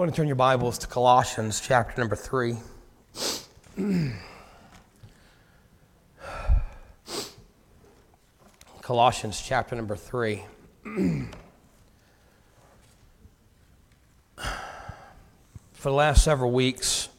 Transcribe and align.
I 0.00 0.02
want 0.02 0.14
to 0.14 0.16
turn 0.16 0.28
your 0.28 0.36
Bibles 0.36 0.78
to 0.78 0.86
Colossians 0.86 1.60
chapter 1.60 2.00
number 2.00 2.16
3. 2.16 2.56
Colossians 8.80 9.42
chapter 9.42 9.76
number 9.76 9.96
3. 9.96 10.42
For 15.74 15.90
the 15.90 15.90
last 15.90 16.24
several 16.24 16.50
weeks, 16.50 17.10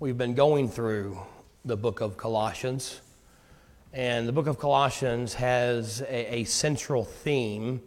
we've 0.00 0.18
been 0.18 0.34
going 0.34 0.68
through 0.68 1.20
the 1.64 1.76
book 1.76 2.00
of 2.00 2.16
Colossians. 2.16 3.00
And 3.92 4.26
the 4.26 4.32
book 4.32 4.48
of 4.48 4.58
Colossians 4.58 5.34
has 5.34 6.00
a, 6.00 6.38
a 6.38 6.44
central 6.44 7.04
theme 7.04 7.82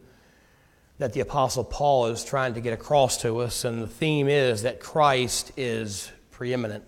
that 1.02 1.14
the 1.14 1.20
Apostle 1.20 1.64
Paul 1.64 2.06
is 2.06 2.24
trying 2.24 2.54
to 2.54 2.62
get 2.62 2.74
across 2.74 3.18
to 3.24 3.40
us, 3.40 3.66
and 3.66 3.82
the 3.82 3.88
theme 3.88 4.28
is 4.28 4.62
that 4.62 4.80
Christ 4.80 5.52
is 5.58 6.12
preeminent. 6.30 6.84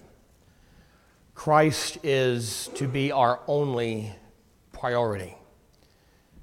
Christ 1.33 1.97
is 2.03 2.69
to 2.75 2.87
be 2.87 3.11
our 3.11 3.39
only 3.47 4.11
priority. 4.71 5.35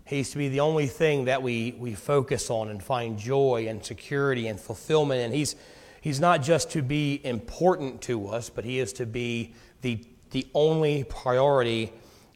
He's 0.05 0.30
to 0.30 0.39
be 0.39 0.49
the 0.49 0.59
only 0.59 0.89
thing 0.89 1.27
that 1.27 1.45
we, 1.45 1.77
we 1.79 1.95
focus 1.95 2.51
on 2.51 2.71
and 2.71 2.83
find 2.83 3.17
joy 3.17 3.67
and 3.69 3.85
security 3.85 4.49
and 4.49 4.59
fulfillment. 4.59 5.21
And 5.21 5.33
he's, 5.33 5.55
he's 6.01 6.19
not 6.19 6.43
just 6.43 6.73
to 6.73 6.83
be 6.83 7.21
important 7.23 8.02
to 8.02 8.30
us, 8.30 8.51
but 8.51 8.65
he 8.65 8.80
is 8.80 8.93
to 8.95 9.07
be 9.07 9.55
the, 9.83 10.05
the 10.33 10.45
only 10.55 11.05
priority 11.05 11.93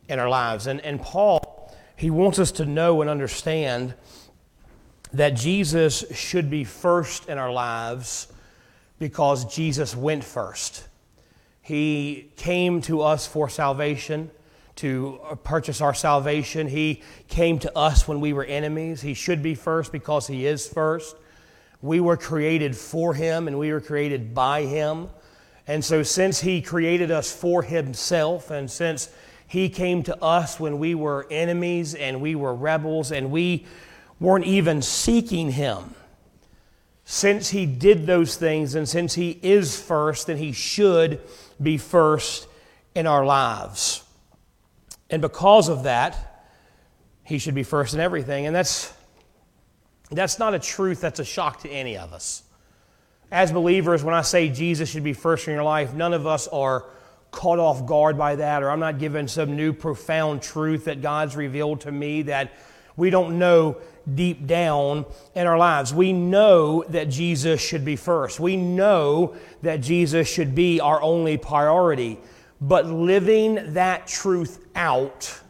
in 0.08 0.20
our 0.20 0.28
lives. 0.28 0.68
And, 0.68 0.80
and 0.82 1.02
Paul, 1.02 1.74
he 1.96 2.08
wants 2.08 2.38
us 2.38 2.52
to 2.52 2.64
know 2.64 3.00
and 3.00 3.10
understand 3.10 3.94
that 5.14 5.34
Jesus 5.34 6.04
should 6.12 6.50
be 6.50 6.64
first 6.64 7.28
in 7.28 7.38
our 7.38 7.52
lives 7.52 8.26
because 8.98 9.44
Jesus 9.54 9.96
went 9.96 10.24
first. 10.24 10.88
He 11.62 12.30
came 12.36 12.82
to 12.82 13.00
us 13.00 13.26
for 13.26 13.48
salvation, 13.48 14.30
to 14.76 15.20
purchase 15.44 15.80
our 15.80 15.94
salvation. 15.94 16.66
He 16.66 17.02
came 17.28 17.60
to 17.60 17.78
us 17.78 18.08
when 18.08 18.20
we 18.20 18.32
were 18.32 18.44
enemies. 18.44 19.02
He 19.02 19.14
should 19.14 19.40
be 19.40 19.54
first 19.54 19.92
because 19.92 20.26
He 20.26 20.46
is 20.46 20.66
first. 20.66 21.16
We 21.80 22.00
were 22.00 22.16
created 22.16 22.76
for 22.76 23.14
Him 23.14 23.46
and 23.46 23.58
we 23.58 23.72
were 23.72 23.80
created 23.80 24.34
by 24.34 24.62
Him. 24.62 25.08
And 25.68 25.84
so, 25.84 26.02
since 26.02 26.40
He 26.40 26.60
created 26.60 27.12
us 27.12 27.32
for 27.32 27.62
Himself, 27.62 28.50
and 28.50 28.68
since 28.68 29.10
He 29.46 29.68
came 29.68 30.02
to 30.02 30.22
us 30.22 30.58
when 30.58 30.80
we 30.80 30.96
were 30.96 31.26
enemies 31.30 31.94
and 31.94 32.20
we 32.20 32.34
were 32.34 32.54
rebels 32.54 33.12
and 33.12 33.30
we 33.30 33.64
weren't 34.20 34.46
even 34.46 34.82
seeking 34.82 35.50
Him. 35.50 35.94
Since 37.04 37.50
He 37.50 37.66
did 37.66 38.06
those 38.06 38.36
things 38.36 38.74
and 38.74 38.88
since 38.88 39.14
He 39.14 39.38
is 39.42 39.80
first, 39.80 40.26
then 40.26 40.38
He 40.38 40.52
should 40.52 41.20
be 41.62 41.78
first 41.78 42.46
in 42.94 43.06
our 43.06 43.24
lives. 43.24 44.02
And 45.10 45.20
because 45.20 45.68
of 45.68 45.82
that, 45.84 46.46
He 47.24 47.38
should 47.38 47.54
be 47.54 47.62
first 47.62 47.94
in 47.94 48.00
everything. 48.00 48.46
And 48.46 48.54
that's, 48.54 48.92
that's 50.10 50.38
not 50.38 50.54
a 50.54 50.58
truth 50.58 51.00
that's 51.00 51.20
a 51.20 51.24
shock 51.24 51.60
to 51.60 51.68
any 51.68 51.98
of 51.98 52.12
us. 52.12 52.42
As 53.30 53.50
believers, 53.50 54.04
when 54.04 54.14
I 54.14 54.22
say 54.22 54.48
Jesus 54.48 54.88
should 54.88 55.04
be 55.04 55.12
first 55.12 55.48
in 55.48 55.54
your 55.54 55.64
life, 55.64 55.92
none 55.92 56.12
of 56.12 56.26
us 56.26 56.46
are 56.48 56.86
caught 57.30 57.58
off 57.58 57.84
guard 57.84 58.16
by 58.16 58.36
that, 58.36 58.62
or 58.62 58.70
I'm 58.70 58.78
not 58.78 58.98
given 58.98 59.26
some 59.26 59.56
new 59.56 59.72
profound 59.72 60.40
truth 60.40 60.84
that 60.84 61.02
God's 61.02 61.34
revealed 61.34 61.80
to 61.82 61.92
me 61.92 62.22
that 62.22 62.52
we 62.96 63.10
don't 63.10 63.38
know 63.38 63.78
deep 64.12 64.46
down 64.46 65.06
in 65.34 65.46
our 65.46 65.58
lives. 65.58 65.94
We 65.94 66.12
know 66.12 66.84
that 66.88 67.08
Jesus 67.08 67.60
should 67.60 67.84
be 67.84 67.96
first. 67.96 68.38
We 68.38 68.56
know 68.56 69.36
that 69.62 69.76
Jesus 69.78 70.28
should 70.28 70.54
be 70.54 70.80
our 70.80 71.00
only 71.02 71.36
priority. 71.36 72.18
But 72.60 72.86
living 72.86 73.74
that 73.74 74.06
truth 74.06 74.64
out 74.74 75.40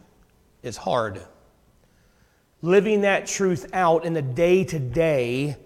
is 0.63 0.77
hard. 0.77 1.21
Living 2.61 3.01
that 3.01 3.27
truth 3.27 3.67
out 3.73 4.05
in 4.05 4.13
the 4.13 4.21
day 4.21 4.63
to 4.63 4.79
day 4.79 5.57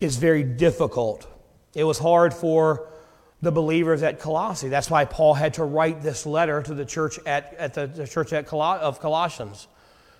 is 0.00 0.16
very 0.16 0.42
difficult. 0.42 1.26
It 1.74 1.84
was 1.84 1.98
hard 1.98 2.34
for 2.34 2.88
the 3.40 3.52
believers 3.52 4.02
at 4.02 4.18
Colossae. 4.18 4.68
That's 4.68 4.90
why 4.90 5.04
Paul 5.04 5.34
had 5.34 5.54
to 5.54 5.64
write 5.64 6.02
this 6.02 6.26
letter 6.26 6.60
to 6.62 6.74
the 6.74 6.84
church 6.84 7.18
at, 7.24 7.54
at 7.54 7.74
the, 7.74 7.86
the 7.86 8.06
church 8.06 8.32
at 8.32 8.46
Col- 8.46 8.62
of 8.62 9.00
Colossians 9.00 9.68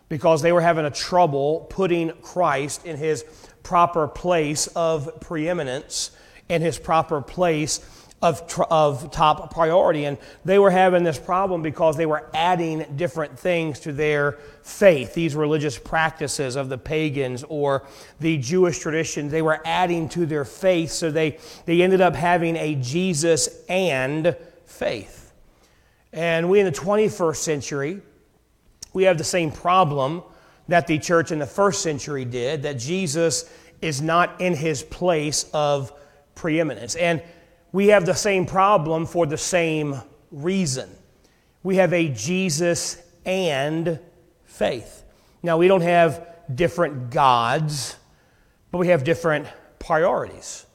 because 0.08 0.42
they 0.42 0.52
were 0.52 0.60
having 0.60 0.84
a 0.84 0.90
trouble 0.90 1.66
putting 1.70 2.10
Christ 2.22 2.86
in 2.86 2.96
his 2.96 3.24
proper 3.62 4.08
place 4.08 4.66
of 4.68 5.20
preeminence, 5.20 6.10
and 6.48 6.62
his 6.62 6.78
proper 6.78 7.20
place 7.20 7.80
of, 8.20 8.42
of 8.70 9.10
top 9.10 9.52
priority. 9.52 10.04
And 10.04 10.18
they 10.44 10.58
were 10.58 10.70
having 10.70 11.04
this 11.04 11.18
problem 11.18 11.62
because 11.62 11.96
they 11.96 12.06
were 12.06 12.28
adding 12.34 12.84
different 12.96 13.38
things 13.38 13.78
to 13.80 13.92
their 13.92 14.32
faith, 14.62 15.14
these 15.14 15.34
religious 15.34 15.78
practices 15.78 16.56
of 16.56 16.68
the 16.68 16.78
pagans 16.78 17.44
or 17.48 17.86
the 18.20 18.38
Jewish 18.38 18.78
traditions. 18.78 19.30
They 19.30 19.42
were 19.42 19.60
adding 19.64 20.08
to 20.10 20.26
their 20.26 20.44
faith, 20.44 20.90
so 20.90 21.10
they, 21.10 21.38
they 21.66 21.82
ended 21.82 22.00
up 22.00 22.16
having 22.16 22.56
a 22.56 22.74
Jesus 22.76 23.48
and 23.68 24.36
faith. 24.66 25.32
And 26.12 26.48
we 26.48 26.60
in 26.60 26.66
the 26.66 26.72
21st 26.72 27.36
century, 27.36 28.00
we 28.98 29.04
have 29.04 29.16
the 29.16 29.22
same 29.22 29.52
problem 29.52 30.24
that 30.66 30.88
the 30.88 30.98
church 30.98 31.30
in 31.30 31.38
the 31.38 31.46
first 31.46 31.82
century 31.82 32.24
did, 32.24 32.64
that 32.64 32.80
Jesus 32.80 33.48
is 33.80 34.02
not 34.02 34.40
in 34.40 34.56
his 34.56 34.82
place 34.82 35.48
of 35.54 35.92
preeminence. 36.34 36.96
And 36.96 37.22
we 37.70 37.86
have 37.86 38.04
the 38.04 38.12
same 38.12 38.44
problem 38.44 39.06
for 39.06 39.24
the 39.24 39.38
same 39.38 40.00
reason. 40.32 40.90
We 41.62 41.76
have 41.76 41.92
a 41.92 42.08
Jesus 42.08 43.00
and 43.24 44.00
faith. 44.46 45.04
Now, 45.44 45.58
we 45.58 45.68
don't 45.68 45.82
have 45.82 46.26
different 46.52 47.10
gods, 47.10 47.94
but 48.72 48.78
we 48.78 48.88
have 48.88 49.04
different 49.04 49.46
priorities. 49.78 50.66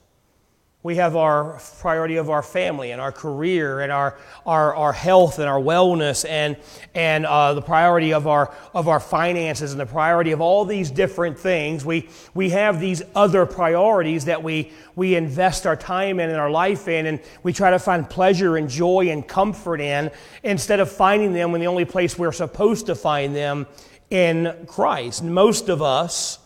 We 0.84 0.96
have 0.96 1.16
our 1.16 1.58
priority 1.80 2.16
of 2.16 2.28
our 2.28 2.42
family 2.42 2.90
and 2.90 3.00
our 3.00 3.10
career 3.10 3.80
and 3.80 3.90
our, 3.90 4.18
our, 4.44 4.74
our 4.74 4.92
health 4.92 5.38
and 5.38 5.48
our 5.48 5.58
wellness 5.58 6.28
and, 6.28 6.58
and 6.94 7.24
uh, 7.24 7.54
the 7.54 7.62
priority 7.62 8.12
of 8.12 8.26
our, 8.26 8.54
of 8.74 8.86
our 8.86 9.00
finances 9.00 9.72
and 9.72 9.80
the 9.80 9.86
priority 9.86 10.32
of 10.32 10.42
all 10.42 10.66
these 10.66 10.90
different 10.90 11.38
things. 11.38 11.86
We, 11.86 12.10
we 12.34 12.50
have 12.50 12.80
these 12.80 13.00
other 13.14 13.46
priorities 13.46 14.26
that 14.26 14.42
we, 14.42 14.72
we 14.94 15.14
invest 15.14 15.66
our 15.66 15.74
time 15.74 16.20
in 16.20 16.28
and 16.28 16.38
our 16.38 16.50
life 16.50 16.86
in, 16.86 17.06
and 17.06 17.18
we 17.42 17.54
try 17.54 17.70
to 17.70 17.78
find 17.78 18.06
pleasure 18.10 18.58
and 18.58 18.68
joy 18.68 19.08
and 19.08 19.26
comfort 19.26 19.80
in 19.80 20.10
instead 20.42 20.80
of 20.80 20.92
finding 20.92 21.32
them 21.32 21.54
in 21.54 21.62
the 21.62 21.66
only 21.66 21.86
place 21.86 22.18
we're 22.18 22.30
supposed 22.30 22.84
to 22.86 22.94
find 22.94 23.34
them 23.34 23.66
in 24.10 24.54
Christ. 24.66 25.22
Most 25.22 25.70
of 25.70 25.80
us, 25.80 26.40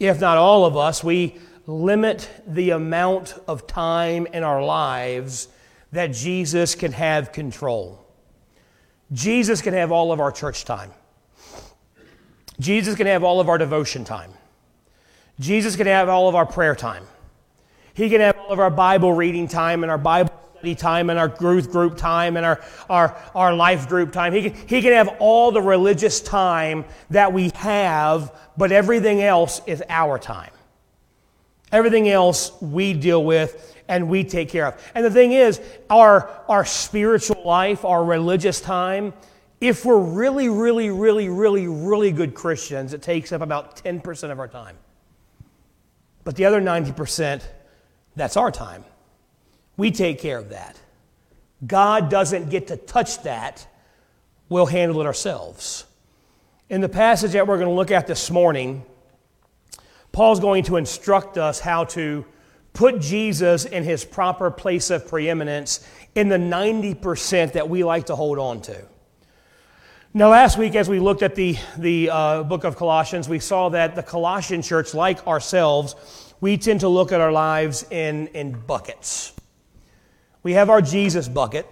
if 0.00 0.18
not 0.18 0.38
all 0.38 0.64
of 0.64 0.78
us, 0.78 1.04
we 1.04 1.36
limit 1.66 2.28
the 2.46 2.70
amount 2.70 3.34
of 3.46 3.66
time 3.66 4.26
in 4.26 4.42
our 4.42 4.64
lives 4.64 5.48
that 5.92 6.08
Jesus 6.08 6.74
can 6.74 6.92
have 6.92 7.32
control. 7.32 8.04
Jesus 9.12 9.60
can 9.60 9.74
have 9.74 9.92
all 9.92 10.12
of 10.12 10.20
our 10.20 10.32
church 10.32 10.64
time. 10.64 10.90
Jesus 12.58 12.94
can 12.94 13.06
have 13.06 13.22
all 13.22 13.40
of 13.40 13.48
our 13.48 13.58
devotion 13.58 14.04
time. 14.04 14.32
Jesus 15.38 15.76
can 15.76 15.86
have 15.86 16.08
all 16.08 16.28
of 16.28 16.34
our 16.34 16.46
prayer 16.46 16.74
time. 16.74 17.04
He 17.94 18.08
can 18.08 18.20
have 18.20 18.38
all 18.38 18.52
of 18.52 18.58
our 18.58 18.70
Bible 18.70 19.12
reading 19.12 19.48
time 19.48 19.82
and 19.82 19.90
our 19.90 19.98
Bible 19.98 20.32
study 20.56 20.74
time 20.74 21.10
and 21.10 21.18
our 21.18 21.28
growth 21.28 21.70
group 21.70 21.96
time 21.96 22.36
and 22.36 22.46
our, 22.46 22.62
our, 22.88 23.16
our 23.34 23.54
life 23.54 23.88
group 23.88 24.12
time. 24.12 24.32
He 24.32 24.50
can, 24.50 24.68
he 24.68 24.80
can 24.80 24.92
have 24.92 25.08
all 25.18 25.50
the 25.50 25.60
religious 25.60 26.20
time 26.20 26.84
that 27.10 27.32
we 27.32 27.50
have, 27.56 28.34
but 28.56 28.72
everything 28.72 29.20
else 29.22 29.60
is 29.66 29.82
our 29.88 30.18
time. 30.18 30.52
Everything 31.72 32.08
else 32.08 32.52
we 32.60 32.92
deal 32.92 33.24
with 33.24 33.74
and 33.88 34.08
we 34.08 34.24
take 34.24 34.48
care 34.48 34.66
of. 34.66 34.92
And 34.94 35.04
the 35.04 35.10
thing 35.10 35.32
is, 35.32 35.60
our, 35.90 36.30
our 36.48 36.64
spiritual 36.64 37.42
life, 37.44 37.84
our 37.84 38.04
religious 38.04 38.60
time, 38.60 39.12
if 39.60 39.84
we're 39.84 39.98
really, 39.98 40.48
really, 40.48 40.90
really, 40.90 41.28
really, 41.28 41.66
really 41.66 42.12
good 42.12 42.34
Christians, 42.34 42.92
it 42.94 43.02
takes 43.02 43.32
up 43.32 43.42
about 43.42 43.76
10% 43.76 44.30
of 44.30 44.38
our 44.38 44.48
time. 44.48 44.76
But 46.24 46.36
the 46.36 46.44
other 46.44 46.60
90%, 46.60 47.42
that's 48.16 48.36
our 48.36 48.50
time. 48.50 48.84
We 49.76 49.90
take 49.90 50.20
care 50.20 50.38
of 50.38 50.50
that. 50.50 50.78
God 51.66 52.10
doesn't 52.10 52.50
get 52.50 52.68
to 52.68 52.76
touch 52.76 53.22
that, 53.22 53.66
we'll 54.48 54.66
handle 54.66 55.00
it 55.00 55.06
ourselves. 55.06 55.84
In 56.68 56.80
the 56.80 56.88
passage 56.88 57.32
that 57.32 57.46
we're 57.46 57.58
going 57.58 57.68
to 57.68 57.74
look 57.74 57.90
at 57.90 58.06
this 58.06 58.30
morning, 58.30 58.84
Paul's 60.12 60.40
going 60.40 60.64
to 60.64 60.76
instruct 60.76 61.38
us 61.38 61.58
how 61.58 61.84
to 61.84 62.24
put 62.74 63.00
Jesus 63.00 63.64
in 63.64 63.82
his 63.82 64.04
proper 64.04 64.50
place 64.50 64.90
of 64.90 65.06
preeminence 65.06 65.86
in 66.14 66.28
the 66.28 66.36
90% 66.36 67.52
that 67.52 67.68
we 67.68 67.82
like 67.82 68.06
to 68.06 68.16
hold 68.16 68.38
on 68.38 68.60
to. 68.62 68.86
Now, 70.14 70.28
last 70.28 70.58
week, 70.58 70.74
as 70.74 70.90
we 70.90 71.00
looked 71.00 71.22
at 71.22 71.34
the, 71.34 71.56
the 71.78 72.10
uh, 72.10 72.42
book 72.42 72.64
of 72.64 72.76
Colossians, 72.76 73.28
we 73.28 73.38
saw 73.38 73.70
that 73.70 73.96
the 73.96 74.02
Colossian 74.02 74.60
church, 74.60 74.92
like 74.92 75.26
ourselves, 75.26 75.96
we 76.42 76.58
tend 76.58 76.80
to 76.80 76.88
look 76.88 77.12
at 77.12 77.20
our 77.22 77.32
lives 77.32 77.86
in, 77.90 78.26
in 78.28 78.52
buckets. 78.52 79.32
We 80.42 80.52
have 80.52 80.68
our 80.68 80.82
Jesus 80.82 81.28
bucket, 81.28 81.66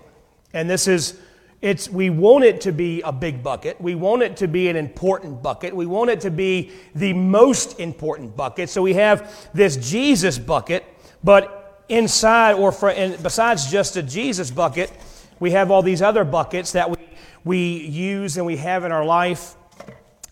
and 0.54 0.70
this 0.70 0.88
is 0.88 1.20
it's 1.62 1.90
we 1.90 2.08
want 2.08 2.44
it 2.44 2.62
to 2.62 2.72
be 2.72 3.02
a 3.02 3.12
big 3.12 3.42
bucket. 3.42 3.80
We 3.80 3.94
want 3.94 4.22
it 4.22 4.36
to 4.38 4.48
be 4.48 4.68
an 4.68 4.76
important 4.76 5.42
bucket. 5.42 5.76
We 5.76 5.86
want 5.86 6.10
it 6.10 6.20
to 6.22 6.30
be 6.30 6.70
the 6.94 7.12
most 7.12 7.78
important 7.78 8.34
bucket. 8.36 8.70
So 8.70 8.80
we 8.80 8.94
have 8.94 9.50
this 9.52 9.76
Jesus 9.76 10.38
bucket, 10.38 10.84
but 11.22 11.84
inside 11.88 12.54
or 12.54 12.72
for, 12.72 12.94
besides 13.22 13.70
just 13.70 13.96
a 13.96 14.02
Jesus 14.02 14.50
bucket, 14.50 14.90
we 15.38 15.50
have 15.50 15.70
all 15.70 15.82
these 15.82 16.00
other 16.00 16.24
buckets 16.24 16.72
that 16.72 16.90
we, 16.90 16.96
we 17.44 17.76
use 17.86 18.36
and 18.38 18.46
we 18.46 18.56
have 18.56 18.84
in 18.84 18.92
our 18.92 19.04
life 19.04 19.54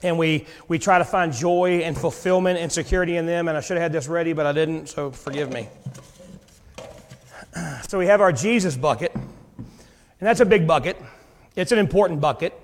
and 0.02 0.16
we, 0.16 0.46
we 0.69 0.78
try 0.78 0.98
to 0.98 1.04
find 1.04 1.32
joy 1.32 1.80
and 1.80 1.96
fulfillment 1.96 2.58
and 2.58 2.70
security 2.70 3.16
in 3.16 3.26
them. 3.26 3.48
And 3.48 3.56
I 3.56 3.60
should 3.60 3.76
have 3.76 3.82
had 3.82 3.92
this 3.92 4.08
ready, 4.08 4.32
but 4.32 4.46
I 4.46 4.52
didn't, 4.52 4.88
so 4.88 5.10
forgive 5.10 5.52
me. 5.52 5.69
So 7.88 7.98
we 7.98 8.06
have 8.06 8.20
our 8.20 8.30
Jesus 8.30 8.76
bucket, 8.76 9.12
and 9.14 9.26
that's 10.20 10.40
a 10.40 10.46
big 10.46 10.66
bucket. 10.66 10.96
It's 11.58 11.72
an 11.72 11.81
important 11.81 12.20
bucket. 12.20 12.55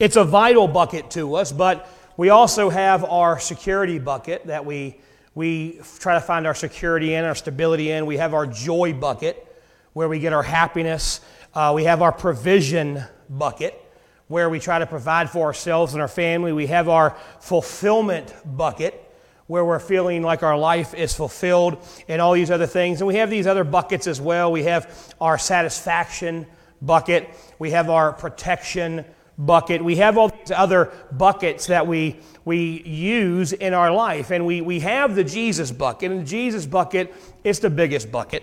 It's 0.00 0.16
a 0.16 0.24
vital 0.24 0.66
bucket 0.66 1.12
to 1.12 1.36
us, 1.36 1.52
but 1.52 1.88
we 2.16 2.30
also 2.30 2.70
have 2.70 3.04
our 3.04 3.38
security 3.38 4.00
bucket 4.00 4.48
that 4.48 4.66
we, 4.66 4.98
we 5.36 5.80
try 6.00 6.14
to 6.14 6.20
find 6.20 6.44
our 6.44 6.54
security 6.54 7.14
in, 7.14 7.24
our 7.24 7.36
stability 7.36 7.92
in. 7.92 8.04
We 8.04 8.16
have 8.16 8.34
our 8.34 8.48
joy 8.48 8.94
bucket 8.94 9.46
where 9.92 10.08
we 10.08 10.18
get 10.18 10.32
our 10.32 10.42
happiness. 10.42 11.20
Uh, 11.54 11.70
we 11.72 11.84
have 11.84 12.02
our 12.02 12.10
provision 12.10 13.04
bucket 13.30 13.80
where 14.26 14.50
we 14.50 14.58
try 14.58 14.80
to 14.80 14.86
provide 14.86 15.30
for 15.30 15.46
ourselves 15.46 15.92
and 15.92 16.02
our 16.02 16.08
family. 16.08 16.52
We 16.52 16.66
have 16.66 16.88
our 16.88 17.16
fulfillment 17.38 18.34
bucket 18.44 19.08
where 19.46 19.64
we're 19.64 19.78
feeling 19.78 20.20
like 20.20 20.42
our 20.42 20.58
life 20.58 20.94
is 20.94 21.14
fulfilled 21.14 21.78
and 22.08 22.20
all 22.20 22.32
these 22.32 22.50
other 22.50 22.66
things. 22.66 23.02
And 23.02 23.06
we 23.06 23.14
have 23.14 23.30
these 23.30 23.46
other 23.46 23.62
buckets 23.62 24.08
as 24.08 24.20
well. 24.20 24.50
We 24.50 24.64
have 24.64 25.14
our 25.20 25.38
satisfaction 25.38 26.48
bucket, 26.82 27.28
we 27.58 27.70
have 27.70 27.88
our 27.88 28.12
protection 28.12 29.04
bucket, 29.38 29.82
we 29.82 29.96
have 29.96 30.18
all 30.18 30.28
these 30.28 30.50
other 30.50 30.92
buckets 31.12 31.66
that 31.68 31.86
we, 31.86 32.18
we 32.44 32.82
use 32.82 33.52
in 33.52 33.72
our 33.72 33.90
life. 33.90 34.30
And 34.30 34.44
we, 34.44 34.60
we 34.60 34.80
have 34.80 35.14
the 35.14 35.24
Jesus 35.24 35.70
bucket, 35.70 36.10
and 36.10 36.20
the 36.20 36.24
Jesus 36.24 36.66
bucket 36.66 37.14
is 37.44 37.60
the 37.60 37.70
biggest 37.70 38.12
bucket. 38.12 38.42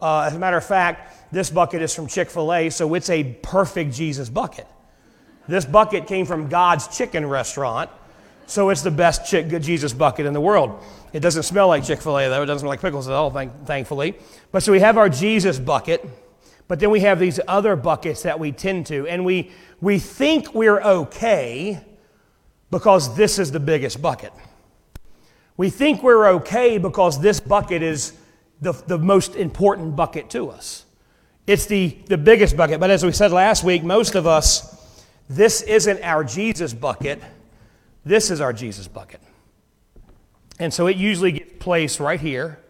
Uh, 0.00 0.22
as 0.22 0.34
a 0.34 0.38
matter 0.38 0.58
of 0.58 0.64
fact, 0.64 1.32
this 1.32 1.48
bucket 1.50 1.80
is 1.80 1.94
from 1.94 2.06
Chick 2.06 2.30
fil 2.30 2.52
A, 2.52 2.68
so 2.68 2.92
it's 2.94 3.08
a 3.08 3.24
perfect 3.42 3.94
Jesus 3.94 4.28
bucket. 4.28 4.66
This 5.48 5.64
bucket 5.64 6.06
came 6.06 6.26
from 6.26 6.48
God's 6.48 6.88
chicken 6.96 7.26
restaurant, 7.26 7.88
so 8.46 8.70
it's 8.70 8.82
the 8.82 8.90
best 8.90 9.28
chick, 9.28 9.48
Jesus 9.62 9.92
bucket 9.92 10.26
in 10.26 10.32
the 10.32 10.40
world. 10.40 10.82
It 11.12 11.20
doesn't 11.20 11.44
smell 11.44 11.68
like 11.68 11.84
Chick 11.84 12.02
fil 12.02 12.18
A, 12.18 12.28
though. 12.28 12.42
It 12.42 12.46
doesn't 12.46 12.60
smell 12.60 12.70
like 12.70 12.80
pickles 12.80 13.08
at 13.08 13.14
all, 13.14 13.30
thank, 13.30 13.64
thankfully. 13.64 14.16
But 14.52 14.62
so 14.62 14.70
we 14.70 14.80
have 14.80 14.98
our 14.98 15.08
Jesus 15.08 15.58
bucket, 15.58 16.04
but 16.68 16.80
then 16.80 16.90
we 16.90 17.00
have 17.00 17.18
these 17.18 17.40
other 17.46 17.76
buckets 17.76 18.22
that 18.22 18.38
we 18.40 18.52
tend 18.52 18.86
to, 18.86 19.06
and 19.06 19.24
we, 19.24 19.50
we 19.80 19.98
think 19.98 20.54
we're 20.54 20.80
okay 20.80 21.80
because 22.70 23.16
this 23.16 23.38
is 23.38 23.52
the 23.52 23.60
biggest 23.60 24.02
bucket. 24.02 24.32
We 25.56 25.70
think 25.70 26.02
we're 26.02 26.28
okay 26.34 26.78
because 26.78 27.20
this 27.20 27.40
bucket 27.40 27.82
is 27.82 28.12
the, 28.60 28.72
the 28.72 28.98
most 28.98 29.36
important 29.36 29.96
bucket 29.96 30.30
to 30.30 30.50
us. 30.50 30.84
It's 31.46 31.66
the, 31.66 31.96
the 32.06 32.18
biggest 32.18 32.56
bucket. 32.56 32.80
But 32.80 32.90
as 32.90 33.04
we 33.04 33.12
said 33.12 33.30
last 33.30 33.62
week, 33.62 33.84
most 33.84 34.14
of 34.16 34.26
us 34.26 34.76
this 35.28 35.62
isn't 35.62 36.02
our 36.02 36.22
Jesus 36.22 36.72
bucket, 36.72 37.20
this 38.04 38.30
is 38.30 38.40
our 38.40 38.52
Jesus 38.52 38.86
bucket. 38.86 39.20
And 40.58 40.72
so 40.72 40.86
it 40.86 40.96
usually 40.96 41.32
gets 41.32 41.52
placed 41.58 42.00
right 42.00 42.20
here, 42.20 42.60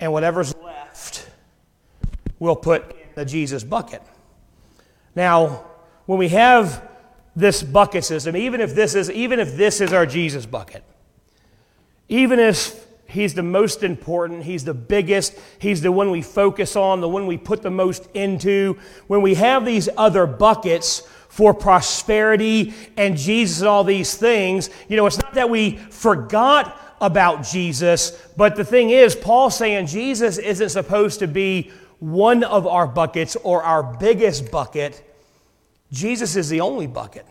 and 0.00 0.12
whatever's 0.12 0.54
we'll 2.42 2.56
put 2.56 2.90
in 2.90 2.96
the 3.14 3.24
Jesus 3.24 3.62
bucket. 3.62 4.02
Now, 5.14 5.64
when 6.06 6.18
we 6.18 6.28
have 6.30 6.88
this 7.36 7.62
bucket 7.62 8.04
system, 8.04 8.36
even 8.36 8.60
if 8.60 8.74
this 8.74 8.96
is, 8.96 9.08
even 9.12 9.38
if 9.38 9.56
this 9.56 9.80
is 9.80 9.92
our 9.92 10.06
Jesus 10.06 10.44
bucket, 10.44 10.82
even 12.08 12.40
if 12.40 12.84
He's 13.06 13.34
the 13.34 13.42
most 13.42 13.82
important. 13.82 14.42
He's 14.42 14.64
the 14.64 14.72
biggest. 14.72 15.38
He's 15.58 15.82
the 15.82 15.92
one 15.92 16.10
we 16.10 16.22
focus 16.22 16.76
on, 16.76 17.02
the 17.02 17.08
one 17.08 17.26
we 17.26 17.36
put 17.36 17.60
the 17.60 17.70
most 17.70 18.08
into. 18.14 18.78
When 19.06 19.20
we 19.20 19.34
have 19.34 19.66
these 19.66 19.90
other 19.98 20.26
buckets 20.26 21.00
for 21.28 21.52
prosperity 21.52 22.72
and 22.96 23.18
Jesus 23.18 23.60
and 23.60 23.68
all 23.68 23.84
these 23.84 24.16
things, 24.16 24.70
you 24.88 24.96
know, 24.96 25.04
it's 25.04 25.18
not 25.18 25.34
that 25.34 25.50
we 25.50 25.76
forgot 25.76 26.96
about 27.02 27.42
Jesus, 27.42 28.12
but 28.36 28.56
the 28.56 28.64
thing 28.64 28.90
is, 28.90 29.14
Paul's 29.14 29.58
saying 29.58 29.88
Jesus 29.88 30.38
isn't 30.38 30.70
supposed 30.70 31.18
to 31.18 31.26
be 31.26 31.70
one 32.02 32.42
of 32.42 32.66
our 32.66 32.88
buckets 32.88 33.36
or 33.44 33.62
our 33.62 33.84
biggest 33.84 34.50
bucket. 34.50 35.00
Jesus 35.92 36.34
is 36.34 36.48
the 36.48 36.60
only 36.60 36.88
bucket. 36.88 37.24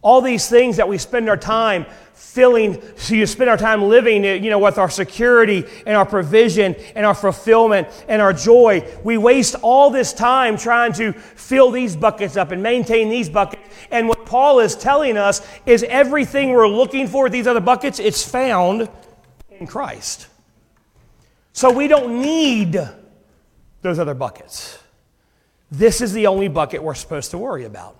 All 0.00 0.22
these 0.22 0.48
things 0.48 0.78
that 0.78 0.88
we 0.88 0.96
spend 0.96 1.28
our 1.28 1.36
time 1.36 1.84
filling, 2.14 2.82
so 2.96 3.14
you 3.14 3.26
spend 3.26 3.50
our 3.50 3.58
time 3.58 3.82
living, 3.82 4.24
you 4.24 4.48
know, 4.48 4.58
with 4.58 4.78
our 4.78 4.88
security 4.88 5.64
and 5.86 5.94
our 5.94 6.06
provision 6.06 6.74
and 6.94 7.04
our 7.04 7.14
fulfillment 7.14 7.88
and 8.08 8.22
our 8.22 8.32
joy. 8.32 8.82
We 9.04 9.18
waste 9.18 9.56
all 9.60 9.90
this 9.90 10.14
time 10.14 10.56
trying 10.56 10.94
to 10.94 11.12
fill 11.12 11.70
these 11.70 11.96
buckets 11.96 12.38
up 12.38 12.50
and 12.50 12.62
maintain 12.62 13.10
these 13.10 13.28
buckets. 13.28 13.62
And 13.90 14.08
what 14.08 14.24
Paul 14.24 14.60
is 14.60 14.74
telling 14.74 15.18
us 15.18 15.46
is 15.66 15.82
everything 15.82 16.50
we're 16.50 16.66
looking 16.66 17.08
for, 17.08 17.28
these 17.28 17.46
other 17.46 17.60
buckets, 17.60 17.98
it's 17.98 18.26
found 18.26 18.88
in 19.50 19.66
Christ. 19.66 20.28
So 21.52 21.70
we 21.70 21.88
don't 21.88 22.22
need 22.22 22.80
those 23.84 23.98
other 23.98 24.14
buckets. 24.14 24.78
This 25.70 26.00
is 26.00 26.14
the 26.14 26.26
only 26.26 26.48
bucket 26.48 26.82
we're 26.82 26.94
supposed 26.94 27.30
to 27.32 27.38
worry 27.38 27.64
about. 27.64 27.96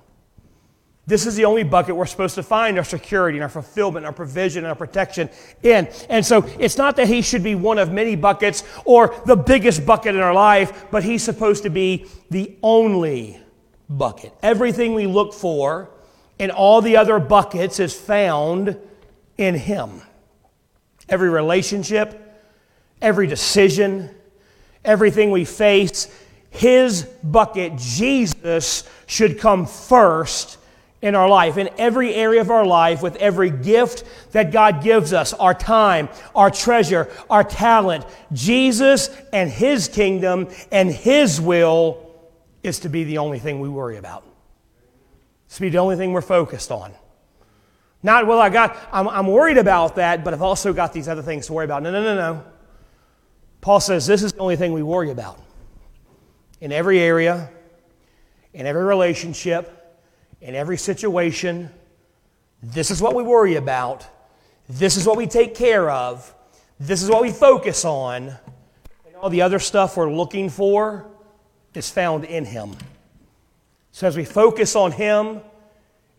This 1.06 1.26
is 1.26 1.36
the 1.36 1.44
only 1.44 1.62
bucket 1.62 1.94
we're 1.94 2.06
supposed 2.06 2.36
to 2.36 2.42
find 2.42 2.78
our 2.78 2.84
security 2.84 3.36
and 3.36 3.42
our 3.42 3.50
fulfillment, 3.50 4.06
our 4.06 4.12
provision, 4.12 4.64
and 4.64 4.69
our 4.69 4.75
protection 4.75 5.28
in. 5.62 5.86
And 6.08 6.25
so 6.25 6.48
it's 6.58 6.78
not 6.78 6.96
that 6.96 7.06
he 7.06 7.20
should 7.20 7.42
be 7.42 7.54
one 7.54 7.78
of 7.78 7.92
many 7.92 8.16
buckets 8.16 8.64
or 8.86 9.14
the 9.26 9.36
biggest 9.36 9.84
bucket 9.84 10.14
in 10.14 10.22
our 10.22 10.32
life, 10.32 10.86
but 10.90 11.04
he's 11.04 11.22
supposed 11.22 11.64
to 11.64 11.70
be 11.70 12.06
the 12.31 12.56
only 12.62 13.38
bucket. 13.90 14.32
Everything 14.42 14.94
we 14.94 15.06
look 15.06 15.34
for 15.34 15.90
in 16.38 16.50
all 16.50 16.81
the 16.81 16.96
other 16.96 17.19
buckets 17.19 17.78
is 17.78 17.94
found 17.94 18.78
in 19.36 19.54
him. 19.54 20.00
Every 21.10 21.28
relationship, 21.28 22.40
every 23.03 23.26
decision, 23.26 24.08
everything 24.84 25.31
we 25.31 25.44
face, 25.44 26.08
his 26.55 27.03
bucket, 27.03 27.76
Jesus, 27.76 28.88
should 29.06 29.41
come 29.41 29.67
first 29.67 30.58
in 31.03 31.14
our 31.14 31.29
life, 31.29 31.58
in 31.58 31.69
every 31.79 32.14
area 32.14 32.41
of 32.41 32.50
our 32.50 32.64
life, 32.64 33.03
with 33.03 33.17
every 33.17 33.50
gift 33.50 34.05
that 34.32 34.53
God 34.53 34.82
gives 34.82 35.12
us 35.12 35.34
our 35.34 35.53
time, 35.53 36.08
our 36.34 36.50
treasure, 36.50 37.10
our 37.29 37.43
talent. 37.43 38.06
Jesus 38.32 39.10
and 39.32 39.50
His 39.50 39.88
kingdom 39.88 40.48
and 40.70 40.91
His 40.91 41.41
will 41.41 42.10
is 42.62 42.79
to 42.81 42.88
be 42.88 43.05
the 43.05 43.19
only 43.19 43.41
thing 43.41 43.60
we 43.60 43.69
worry 43.69 43.98
about. 43.98 44.24
It's 45.46 45.56
to 45.56 45.60
be 45.60 45.69
the 45.70 45.79
only 45.79 45.96
thing 45.96 46.12
we're 46.12 46.22
focused 46.22 46.70
on. 46.70 46.94
Not, 48.03 48.26
well, 48.26 48.38
I 48.38 48.48
got, 48.48 48.76
I'm, 48.93 49.08
I'm 49.08 49.26
worried 49.26 49.58
about 49.58 49.96
that, 49.96 50.24
but 50.24 50.32
I've 50.32 50.41
also 50.41 50.72
got 50.72 50.93
these 50.93 51.08
other 51.08 51.22
things 51.22 51.48
to 51.48 51.53
worry 51.53 51.64
about. 51.64 51.82
No, 51.82 51.91
no, 51.91 52.03
no, 52.03 52.14
no. 52.14 52.44
Paul 53.65 53.81
says 53.81 54.06
this 54.06 54.23
is 54.23 54.35
the 54.35 54.41
only 54.41 54.56
thing 54.56 54.75
we 54.75 54.83
worry 54.83 55.11
about. 55.11 55.41
In 56.61 56.71
every 56.71 57.01
area, 57.01 57.49
in 58.53 58.67
every 58.67 58.85
relationship, 58.85 59.97
in 60.43 60.55
every 60.55 60.77
situation. 60.77 61.71
This 62.63 62.91
is 62.91 63.01
what 63.01 63.15
we 63.15 63.23
worry 63.23 63.55
about. 63.56 64.06
This 64.69 64.99
is 64.99 65.06
what 65.06 65.17
we 65.17 65.27
take 65.27 65.55
care 65.55 65.89
of. 65.89 66.35
This 66.79 67.03
is 67.03 67.09
what 67.09 67.23
we 67.23 67.31
focus 67.31 67.87
on. 67.87 68.25
And 69.06 69.17
all 69.19 69.31
the 69.31 69.41
other 69.41 69.59
stuff 69.59 69.97
we're 69.97 70.13
looking 70.13 70.51
for 70.51 71.06
is 71.73 71.89
found 71.89 72.27
in 72.27 72.44
Him. 72.44 72.77
So 73.93 74.06
as 74.06 74.15
we 74.15 74.27
focus 74.27 74.77
on 74.77 74.93
Him 74.93 75.41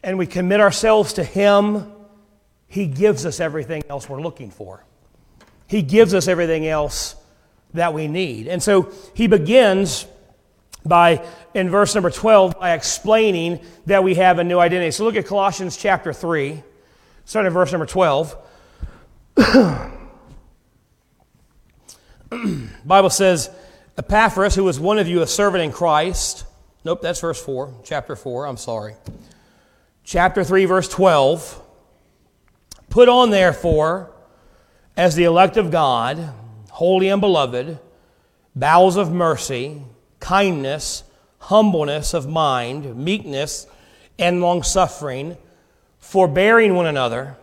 and 0.01 0.17
we 0.17 0.25
commit 0.25 0.61
ourselves 0.61 1.13
to 1.13 1.23
Him, 1.23 1.93
He 2.67 2.87
gives 2.87 3.23
us 3.23 3.39
everything 3.39 3.83
else 3.87 4.09
we're 4.09 4.19
looking 4.19 4.49
for. 4.49 4.83
He 5.67 5.83
gives 5.83 6.15
us 6.15 6.27
everything 6.27 6.65
else 6.65 7.17
that 7.75 7.93
we 7.93 8.07
need. 8.07 8.47
And 8.47 8.61
so 8.61 8.91
He 9.13 9.27
begins 9.27 10.05
by 10.85 11.25
in 11.53 11.69
verse 11.69 11.95
number 11.95 12.09
12 12.09 12.59
by 12.59 12.73
explaining 12.73 13.59
that 13.85 14.03
we 14.03 14.15
have 14.15 14.39
a 14.39 14.43
new 14.43 14.59
identity. 14.59 14.91
So 14.91 15.03
look 15.03 15.15
at 15.15 15.25
Colossians 15.25 15.77
chapter 15.77 16.13
3, 16.13 16.61
starting 17.25 17.47
at 17.47 17.53
verse 17.53 17.71
number 17.71 17.85
12. 17.85 18.35
Bible 22.85 23.09
says, 23.09 23.49
Epaphras, 23.97 24.55
who 24.55 24.63
was 24.63 24.79
one 24.79 24.99
of 24.99 25.07
you, 25.07 25.21
a 25.21 25.27
servant 25.27 25.63
in 25.63 25.71
Christ. 25.71 26.45
Nope, 26.83 27.01
that's 27.01 27.21
verse 27.21 27.41
4, 27.41 27.73
chapter 27.83 28.15
4, 28.15 28.45
I'm 28.45 28.57
sorry. 28.57 28.95
Chapter 30.03 30.43
3, 30.43 30.65
verse 30.65 30.87
12. 30.89 31.61
Put 32.89 33.09
on, 33.09 33.31
therefore, 33.31 34.11
as 34.95 35.15
the 35.15 35.23
elect 35.23 35.57
of 35.57 35.71
God, 35.71 36.31
holy 36.75 37.07
and 37.07 37.21
beloved, 37.21 37.79
bowels 38.53 38.97
of 38.97 39.09
mercy, 39.09 39.81
kindness, 40.19 41.05
humbleness 41.37 42.13
of 42.13 42.27
mind, 42.27 42.97
meekness, 42.97 43.65
and 44.19 44.41
long 44.41 44.61
suffering, 44.61 45.37
forbearing 45.99 46.75
one 46.75 46.85
another, 46.85 47.37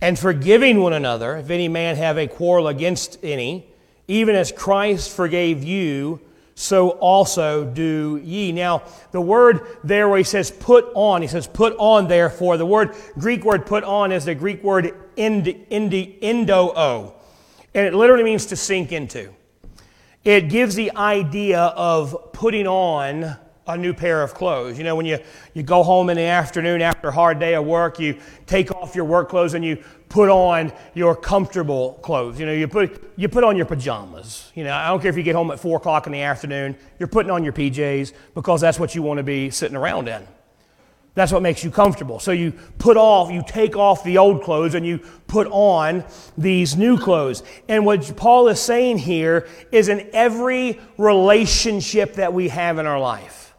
and 0.00 0.18
forgiving 0.18 0.80
one 0.80 0.94
another, 0.94 1.36
if 1.36 1.50
any 1.50 1.68
man 1.68 1.96
have 1.96 2.16
a 2.16 2.26
quarrel 2.26 2.68
against 2.68 3.18
any, 3.22 3.66
even 4.08 4.34
as 4.34 4.50
Christ 4.50 5.14
forgave 5.14 5.62
you, 5.62 6.18
so 6.54 6.92
also 6.92 7.66
do 7.66 8.18
ye. 8.24 8.52
Now, 8.52 8.84
the 9.12 9.20
word 9.20 9.66
there 9.84 10.08
where 10.08 10.16
he 10.16 10.24
says 10.24 10.50
put 10.50 10.86
on, 10.94 11.20
he 11.20 11.28
says 11.28 11.46
put 11.46 11.76
on 11.78 12.08
therefore. 12.08 12.56
The 12.56 12.64
word, 12.64 12.96
Greek 13.18 13.44
word 13.44 13.66
put 13.66 13.84
on 13.84 14.12
is 14.12 14.24
the 14.24 14.34
Greek 14.34 14.62
word 14.62 14.94
indi, 15.16 15.66
indi, 15.68 16.16
indo 16.22 16.68
and 17.74 17.86
it 17.86 17.94
literally 17.94 18.24
means 18.24 18.46
to 18.46 18.56
sink 18.56 18.92
into. 18.92 19.32
It 20.24 20.48
gives 20.48 20.74
the 20.74 20.92
idea 20.96 21.60
of 21.60 22.32
putting 22.32 22.66
on 22.66 23.36
a 23.66 23.76
new 23.76 23.94
pair 23.94 24.22
of 24.22 24.34
clothes. 24.34 24.76
You 24.76 24.84
know, 24.84 24.96
when 24.96 25.06
you, 25.06 25.18
you 25.54 25.62
go 25.62 25.82
home 25.82 26.10
in 26.10 26.16
the 26.16 26.24
afternoon 26.24 26.82
after 26.82 27.08
a 27.08 27.12
hard 27.12 27.38
day 27.38 27.54
of 27.54 27.64
work, 27.64 27.98
you 27.98 28.18
take 28.46 28.70
off 28.72 28.94
your 28.94 29.04
work 29.04 29.28
clothes 29.28 29.54
and 29.54 29.64
you 29.64 29.82
put 30.08 30.28
on 30.28 30.72
your 30.94 31.14
comfortable 31.14 31.94
clothes. 32.02 32.40
You 32.40 32.46
know, 32.46 32.52
you 32.52 32.66
put, 32.66 33.12
you 33.16 33.28
put 33.28 33.44
on 33.44 33.56
your 33.56 33.66
pajamas. 33.66 34.50
You 34.54 34.64
know, 34.64 34.74
I 34.74 34.88
don't 34.88 35.00
care 35.00 35.10
if 35.10 35.16
you 35.16 35.22
get 35.22 35.36
home 35.36 35.50
at 35.50 35.60
4 35.60 35.76
o'clock 35.76 36.06
in 36.06 36.12
the 36.12 36.22
afternoon, 36.22 36.76
you're 36.98 37.08
putting 37.08 37.30
on 37.30 37.44
your 37.44 37.52
PJs 37.52 38.12
because 38.34 38.60
that's 38.60 38.78
what 38.78 38.94
you 38.94 39.02
want 39.02 39.18
to 39.18 39.24
be 39.24 39.50
sitting 39.50 39.76
around 39.76 40.08
in. 40.08 40.26
That's 41.20 41.32
what 41.32 41.42
makes 41.42 41.62
you 41.62 41.70
comfortable. 41.70 42.18
So 42.18 42.32
you 42.32 42.52
put 42.78 42.96
off, 42.96 43.30
you 43.30 43.44
take 43.46 43.76
off 43.76 44.02
the 44.04 44.16
old 44.16 44.42
clothes 44.42 44.74
and 44.74 44.86
you 44.86 45.00
put 45.26 45.46
on 45.48 46.02
these 46.38 46.78
new 46.78 46.96
clothes. 46.96 47.42
And 47.68 47.84
what 47.84 48.16
Paul 48.16 48.48
is 48.48 48.58
saying 48.58 48.96
here 48.96 49.46
is 49.70 49.90
in 49.90 50.08
every 50.14 50.80
relationship 50.96 52.14
that 52.14 52.32
we 52.32 52.48
have 52.48 52.78
in 52.78 52.86
our 52.86 52.98
life, 52.98 53.54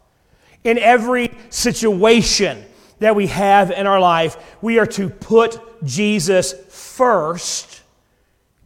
in 0.64 0.76
every 0.76 1.30
situation 1.50 2.64
that 2.98 3.14
we 3.14 3.28
have 3.28 3.70
in 3.70 3.86
our 3.86 4.00
life, 4.00 4.56
we 4.60 4.80
are 4.80 4.86
to 4.86 5.08
put 5.08 5.84
Jesus 5.84 6.54
first 6.68 7.82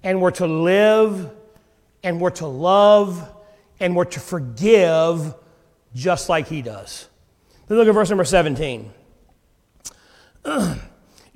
and 0.03 0.23
we're 0.23 0.31
to 0.31 0.47
live 0.47 1.31
and 2.03 2.19
we're 2.19 2.31
to 2.31 2.47
love 2.47 3.31
and 3.79 3.95
we're 3.95 4.07
to 4.07 4.21
forgive 4.21 5.35
just 5.95 6.31
like 6.31 6.49
he 6.49 6.63
does. 6.63 7.11
Then 7.69 7.79
look 7.79 7.89
at 7.89 7.95
verse 7.95 8.09
number 8.09 8.25
17. 8.25 8.93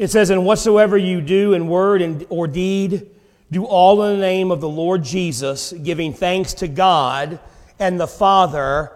It 0.00 0.10
says, 0.10 0.30
And 0.30 0.46
whatsoever 0.46 0.96
you 0.96 1.20
do 1.20 1.52
in 1.52 1.68
word 1.68 2.24
or 2.30 2.46
deed, 2.46 3.10
do 3.50 3.66
all 3.66 4.02
in 4.04 4.18
the 4.18 4.26
name 4.26 4.50
of 4.50 4.62
the 4.62 4.68
Lord 4.68 5.04
Jesus, 5.04 5.74
giving 5.74 6.14
thanks 6.14 6.54
to 6.54 6.68
God 6.68 7.38
and 7.78 8.00
the 8.00 8.06
Father 8.06 8.92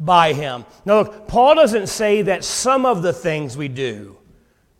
by 0.00 0.32
him. 0.32 0.64
Now, 0.84 1.02
look, 1.02 1.28
Paul 1.28 1.54
doesn't 1.54 1.86
say 1.86 2.22
that 2.22 2.42
some 2.42 2.86
of 2.86 3.02
the 3.02 3.12
things 3.12 3.56
we 3.56 3.68
do 3.68 4.16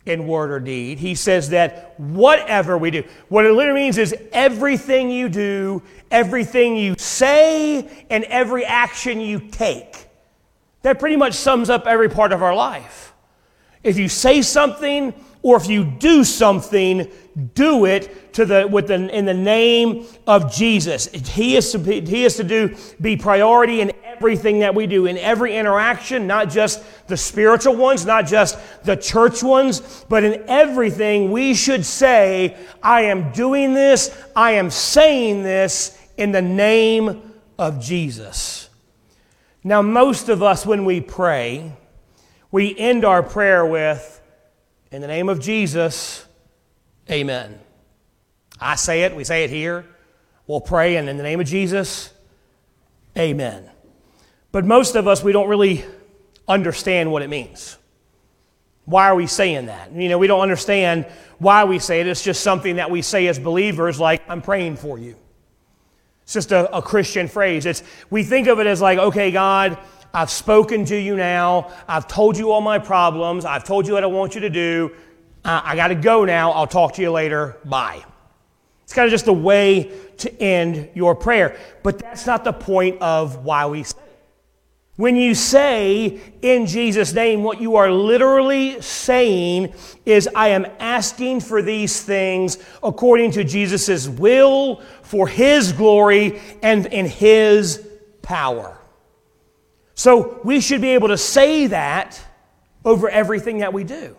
in 0.05 0.27
word 0.27 0.51
or 0.51 0.59
deed. 0.59 0.99
He 0.99 1.15
says 1.15 1.49
that 1.51 1.97
whatever 1.97 2.77
we 2.77 2.91
do, 2.91 3.03
what 3.29 3.45
it 3.45 3.53
literally 3.53 3.81
means 3.81 3.97
is 3.97 4.13
everything 4.33 5.09
you 5.09 5.29
do, 5.29 5.81
everything 6.11 6.75
you 6.75 6.95
say, 6.97 8.05
and 8.09 8.25
every 8.25 8.65
action 8.65 9.21
you 9.21 9.39
take. 9.39 10.08
That 10.81 10.99
pretty 10.99 11.15
much 11.15 11.33
sums 11.33 11.69
up 11.69 11.87
every 11.87 12.09
part 12.09 12.31
of 12.31 12.41
our 12.41 12.55
life. 12.55 13.13
If 13.83 13.97
you 13.97 14.09
say 14.09 14.41
something 14.41 15.13
or 15.41 15.55
if 15.57 15.67
you 15.67 15.85
do 15.85 16.23
something, 16.23 17.09
do 17.53 17.85
it 17.85 18.33
to 18.33 18.45
the, 18.45 18.67
with 18.67 18.87
the, 18.87 18.95
in 19.15 19.25
the 19.25 19.33
name 19.33 20.05
of 20.27 20.53
Jesus. 20.53 21.07
He 21.07 21.55
is, 21.55 21.71
to 21.71 21.79
be, 21.79 22.01
he 22.01 22.25
is 22.25 22.35
to 22.37 22.43
do, 22.43 22.75
be 22.99 23.15
priority 23.15 23.79
in 23.79 23.93
everything 24.03 24.59
that 24.59 24.75
we 24.75 24.85
do, 24.85 25.05
in 25.05 25.17
every 25.17 25.55
interaction, 25.55 26.27
not 26.27 26.49
just 26.49 26.83
the 27.07 27.15
spiritual 27.15 27.77
ones, 27.77 28.05
not 28.05 28.27
just 28.27 28.57
the 28.83 28.97
church 28.97 29.41
ones, 29.41 30.05
but 30.09 30.25
in 30.25 30.43
everything 30.49 31.31
we 31.31 31.53
should 31.53 31.85
say, 31.85 32.57
I 32.83 33.03
am 33.03 33.31
doing 33.31 33.73
this, 33.73 34.15
I 34.35 34.51
am 34.51 34.69
saying 34.69 35.43
this 35.43 35.97
in 36.17 36.33
the 36.33 36.41
name 36.41 37.33
of 37.57 37.79
Jesus. 37.79 38.58
Now, 39.63 39.81
most 39.81 40.29
of 40.29 40.41
us, 40.41 40.65
when 40.65 40.85
we 40.85 41.01
pray, 41.01 41.73
we 42.51 42.77
end 42.77 43.03
our 43.03 43.21
prayer 43.21 43.65
with, 43.65 44.21
In 44.91 45.01
the 45.01 45.07
name 45.07 45.29
of 45.29 45.39
Jesus, 45.39 46.25
Amen. 47.09 47.59
I 48.59 48.75
say 48.75 49.03
it, 49.03 49.15
we 49.15 49.23
say 49.23 49.43
it 49.43 49.49
here. 49.49 49.85
We'll 50.47 50.61
pray, 50.61 50.95
and 50.95 51.09
in 51.09 51.17
the 51.17 51.23
name 51.23 51.39
of 51.39 51.47
Jesus, 51.47 52.11
Amen. 53.17 53.69
But 54.51 54.65
most 54.65 54.95
of 54.95 55.07
us, 55.07 55.23
we 55.23 55.31
don't 55.31 55.49
really 55.49 55.85
understand 56.47 57.11
what 57.11 57.21
it 57.21 57.29
means. 57.29 57.77
Why 58.85 59.07
are 59.07 59.15
we 59.15 59.27
saying 59.27 59.67
that? 59.67 59.91
You 59.93 60.09
know, 60.09 60.17
we 60.17 60.25
don't 60.25 60.41
understand 60.41 61.05
why 61.37 61.65
we 61.65 61.77
say 61.77 61.99
it. 61.99 62.07
It's 62.07 62.23
just 62.23 62.41
something 62.41 62.77
that 62.77 62.89
we 62.89 63.03
say 63.03 63.27
as 63.27 63.37
believers, 63.37 63.99
like, 63.99 64.23
I'm 64.27 64.41
praying 64.41 64.77
for 64.77 64.97
you. 64.97 65.15
It's 66.29 66.35
just 66.35 66.51
a, 66.51 66.77
a 66.77 66.79
Christian 66.79 67.27
phrase. 67.27 67.65
It's, 67.65 67.81
we 68.11 68.21
think 68.21 68.45
of 68.45 68.59
it 68.59 68.67
as 68.67 68.81
like, 68.81 68.99
okay, 68.99 69.31
God, 69.31 69.79
I've 70.13 70.29
spoken 70.29 70.85
to 70.85 70.95
you 70.95 71.15
now. 71.15 71.73
I've 71.87 72.07
told 72.07 72.37
you 72.37 72.51
all 72.51 72.61
my 72.61 72.77
problems. 72.77 73.45
I've 73.45 73.63
told 73.63 73.87
you 73.87 73.93
what 73.93 74.03
I 74.03 74.05
want 74.05 74.35
you 74.35 74.41
to 74.41 74.49
do. 74.51 74.91
I 75.43 75.75
got 75.75 75.87
to 75.87 75.95
go 75.95 76.25
now. 76.25 76.51
I'll 76.51 76.67
talk 76.67 76.93
to 76.93 77.01
you 77.01 77.09
later. 77.09 77.57
Bye. 77.65 78.05
It's 78.83 78.93
kind 78.93 79.07
of 79.07 79.11
just 79.11 79.25
a 79.25 79.33
way 79.33 79.91
to 80.17 80.39
end 80.39 80.89
your 80.93 81.15
prayer. 81.15 81.57
But 81.81 81.97
that's 81.97 82.27
not 82.27 82.43
the 82.43 82.53
point 82.53 83.01
of 83.01 83.43
why 83.43 83.65
we 83.65 83.81
say 83.81 83.97
when 84.99 85.15
you 85.15 85.33
say 85.33 86.19
in 86.41 86.65
Jesus' 86.65 87.13
name, 87.13 87.41
what 87.41 87.61
you 87.61 87.77
are 87.77 87.89
literally 87.89 88.81
saying 88.81 89.73
is, 90.05 90.27
I 90.35 90.49
am 90.49 90.67
asking 90.77 91.39
for 91.39 91.61
these 91.61 92.03
things 92.03 92.57
according 92.83 93.31
to 93.31 93.45
Jesus' 93.45 94.09
will, 94.09 94.81
for 95.03 95.25
His 95.25 95.71
glory, 95.71 96.41
and 96.61 96.85
in 96.87 97.05
His 97.05 97.87
power. 98.21 98.77
So 99.95 100.41
we 100.43 100.59
should 100.59 100.81
be 100.81 100.89
able 100.89 101.07
to 101.07 101.17
say 101.17 101.67
that 101.67 102.21
over 102.83 103.07
everything 103.07 103.59
that 103.59 103.71
we 103.71 103.85
do, 103.85 104.17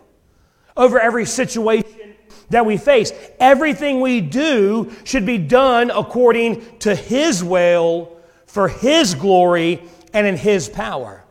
over 0.75 0.99
every 0.99 1.27
situation 1.27 2.15
that 2.49 2.65
we 2.65 2.77
face. 2.77 3.13
Everything 3.39 4.01
we 4.01 4.19
do 4.19 4.91
should 5.03 5.27
be 5.27 5.37
done 5.37 5.91
according 5.91 6.79
to 6.79 6.95
His 6.95 7.43
will, 7.43 8.17
for 8.47 8.67
His 8.67 9.13
glory, 9.13 9.83
and 10.13 10.27
in 10.27 10.37
His 10.37 10.69
power. 10.69 11.23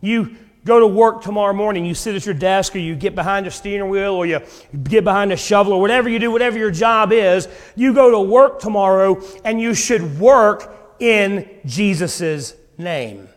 You 0.00 0.36
go 0.64 0.80
to 0.80 0.86
work 0.86 1.22
tomorrow 1.22 1.52
morning, 1.52 1.84
you 1.84 1.94
sit 1.94 2.14
at 2.14 2.24
your 2.24 2.34
desk, 2.34 2.74
or 2.74 2.78
you 2.78 2.94
get 2.94 3.14
behind 3.14 3.46
a 3.46 3.50
steering 3.50 3.90
wheel, 3.90 4.14
or 4.14 4.24
you 4.24 4.40
get 4.82 5.04
behind 5.04 5.32
a 5.32 5.36
shovel, 5.36 5.74
or 5.74 5.80
whatever 5.80 6.08
you 6.08 6.18
do, 6.18 6.30
whatever 6.30 6.58
your 6.58 6.70
job 6.70 7.12
is, 7.12 7.48
you 7.76 7.92
go 7.92 8.10
to 8.10 8.20
work 8.20 8.60
tomorrow, 8.60 9.22
and 9.44 9.60
you 9.60 9.74
should 9.74 10.18
work 10.18 10.94
in 10.98 11.48
Jesus' 11.66 12.54
name. 12.78 13.28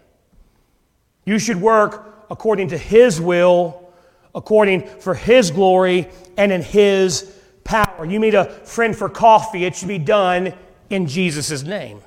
You 1.25 1.39
should 1.39 1.59
work 1.59 2.25
according 2.29 2.69
to 2.69 2.77
His 2.77 3.19
will, 3.19 3.91
according 4.33 4.87
for 4.87 5.13
His 5.13 5.51
glory, 5.51 6.07
and 6.37 6.51
in 6.51 6.61
His 6.61 7.33
power. 7.65 8.05
You 8.05 8.19
meet 8.21 8.35
a 8.35 8.45
friend 8.45 8.95
for 8.95 9.09
coffee, 9.09 9.65
it 9.65 9.75
should 9.75 9.89
be 9.89 9.97
done 9.97 10.53
in 10.89 11.07
Jesus' 11.07 11.63
name. 11.63 12.01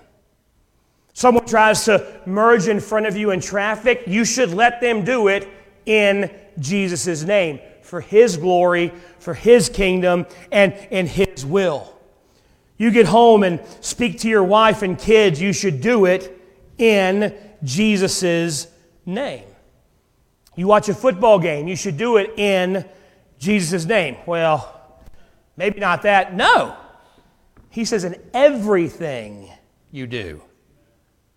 Someone 1.20 1.44
tries 1.44 1.84
to 1.84 2.18
merge 2.24 2.66
in 2.66 2.80
front 2.80 3.04
of 3.04 3.14
you 3.14 3.30
in 3.30 3.40
traffic, 3.42 4.04
you 4.06 4.24
should 4.24 4.54
let 4.54 4.80
them 4.80 5.04
do 5.04 5.28
it 5.28 5.46
in 5.84 6.30
Jesus' 6.58 7.24
name 7.24 7.60
for 7.82 8.00
His 8.00 8.38
glory, 8.38 8.90
for 9.18 9.34
His 9.34 9.68
kingdom, 9.68 10.24
and 10.50 10.72
in 10.90 11.06
His 11.06 11.44
will. 11.44 11.94
You 12.78 12.90
get 12.90 13.04
home 13.04 13.42
and 13.42 13.60
speak 13.82 14.20
to 14.20 14.30
your 14.30 14.42
wife 14.42 14.80
and 14.80 14.98
kids, 14.98 15.42
you 15.42 15.52
should 15.52 15.82
do 15.82 16.06
it 16.06 16.40
in 16.78 17.36
Jesus' 17.62 18.66
name. 19.04 19.44
You 20.56 20.68
watch 20.68 20.88
a 20.88 20.94
football 20.94 21.38
game, 21.38 21.68
you 21.68 21.76
should 21.76 21.98
do 21.98 22.16
it 22.16 22.32
in 22.38 22.82
Jesus' 23.38 23.84
name. 23.84 24.16
Well, 24.24 24.98
maybe 25.58 25.80
not 25.80 26.00
that. 26.00 26.34
No. 26.34 26.78
He 27.68 27.84
says, 27.84 28.04
in 28.04 28.16
everything 28.32 29.50
you 29.90 30.06
do 30.06 30.44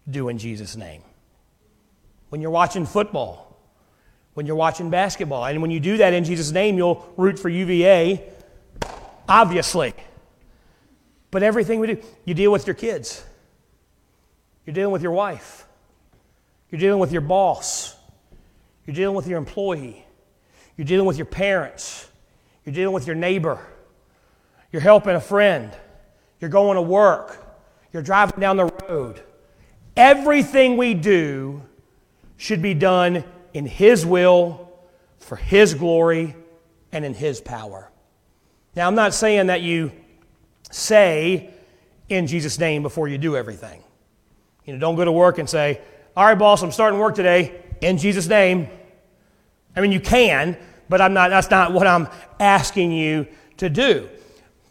do 0.10 0.30
in 0.30 0.38
Jesus' 0.38 0.76
name. 0.76 1.02
When 2.30 2.42
you're 2.42 2.52
watching 2.52 2.86
football, 2.86 3.58
when 4.34 4.46
you're 4.46 4.56
watching 4.56 4.90
basketball, 4.90 5.46
and 5.46 5.62
when 5.62 5.72
you 5.72 5.80
do 5.80 5.98
that 5.98 6.14
in 6.14 6.24
Jesus' 6.24 6.52
name, 6.52 6.78
you'll 6.78 7.08
root 7.18 7.38
for 7.38 7.50
UVA, 7.50 8.30
obviously. 9.28 9.94
But 11.32 11.44
everything 11.44 11.80
we 11.80 11.88
do, 11.88 12.02
you 12.26 12.34
deal 12.34 12.52
with 12.52 12.68
your 12.68 12.74
kids, 12.74 13.24
you're 14.66 14.74
dealing 14.74 14.92
with 14.92 15.02
your 15.02 15.12
wife, 15.12 15.66
you're 16.70 16.80
dealing 16.80 17.00
with 17.00 17.12
your 17.12 17.22
boss, 17.22 17.96
you're 18.86 18.96
dealing 18.96 19.16
with 19.16 19.28
your 19.28 19.38
employee, 19.38 20.06
you're 20.78 20.86
dealing 20.86 21.06
with 21.06 21.18
your 21.18 21.26
parents, 21.26 22.08
you're 22.66 22.74
dealing 22.74 22.94
with 22.94 23.06
your 23.06 23.16
neighbor, 23.16 23.60
you're 24.72 24.82
helping 24.82 25.16
a 25.16 25.22
friend. 25.22 25.72
You're 26.44 26.50
going 26.50 26.76
to 26.76 26.82
work, 26.82 27.42
you're 27.94 28.04
driving 28.04 28.42
down 28.42 28.58
the 28.58 28.66
road. 28.66 29.24
Everything 29.96 30.78
we 30.78 30.94
do 30.94 31.62
should 32.38 32.62
be 32.62 32.74
done 32.74 33.24
in 33.54 33.66
His 33.66 34.06
will, 34.06 34.70
for 35.20 35.36
His 35.36 35.74
glory, 35.74 36.36
and 36.92 37.06
in 37.06 37.14
His 37.14 37.40
power. 37.42 37.90
Now, 38.76 38.88
I'm 38.88 38.96
not 38.96 39.14
saying 39.14 39.48
that 39.48 39.62
you 39.62 39.92
say 40.72 41.52
in 42.10 42.28
Jesus' 42.28 42.58
name 42.58 42.82
before 42.82 43.08
you 43.08 43.18
do 43.18 43.38
everything. 43.38 43.84
You 44.66 44.74
know, 44.74 44.80
don't 44.80 44.96
go 44.96 45.06
to 45.06 45.12
work 45.12 45.38
and 45.38 45.50
say, 45.50 45.82
All 46.16 46.26
right, 46.26 46.38
boss, 46.38 46.64
I'm 46.64 46.72
starting 46.72 47.00
work 47.00 47.16
today 47.16 47.62
in 47.82 47.98
Jesus' 47.98 48.28
name. 48.28 48.68
I 49.76 49.82
mean, 49.82 49.92
you 49.92 50.00
can, 50.00 50.58
but 50.90 51.02
I'm 51.02 51.14
not, 51.14 51.30
that's 51.30 51.50
not 51.50 51.72
what 51.72 51.88
I'm 51.88 52.08
asking 52.40 52.92
you 52.92 53.28
to 53.58 53.70
do. 53.70 54.10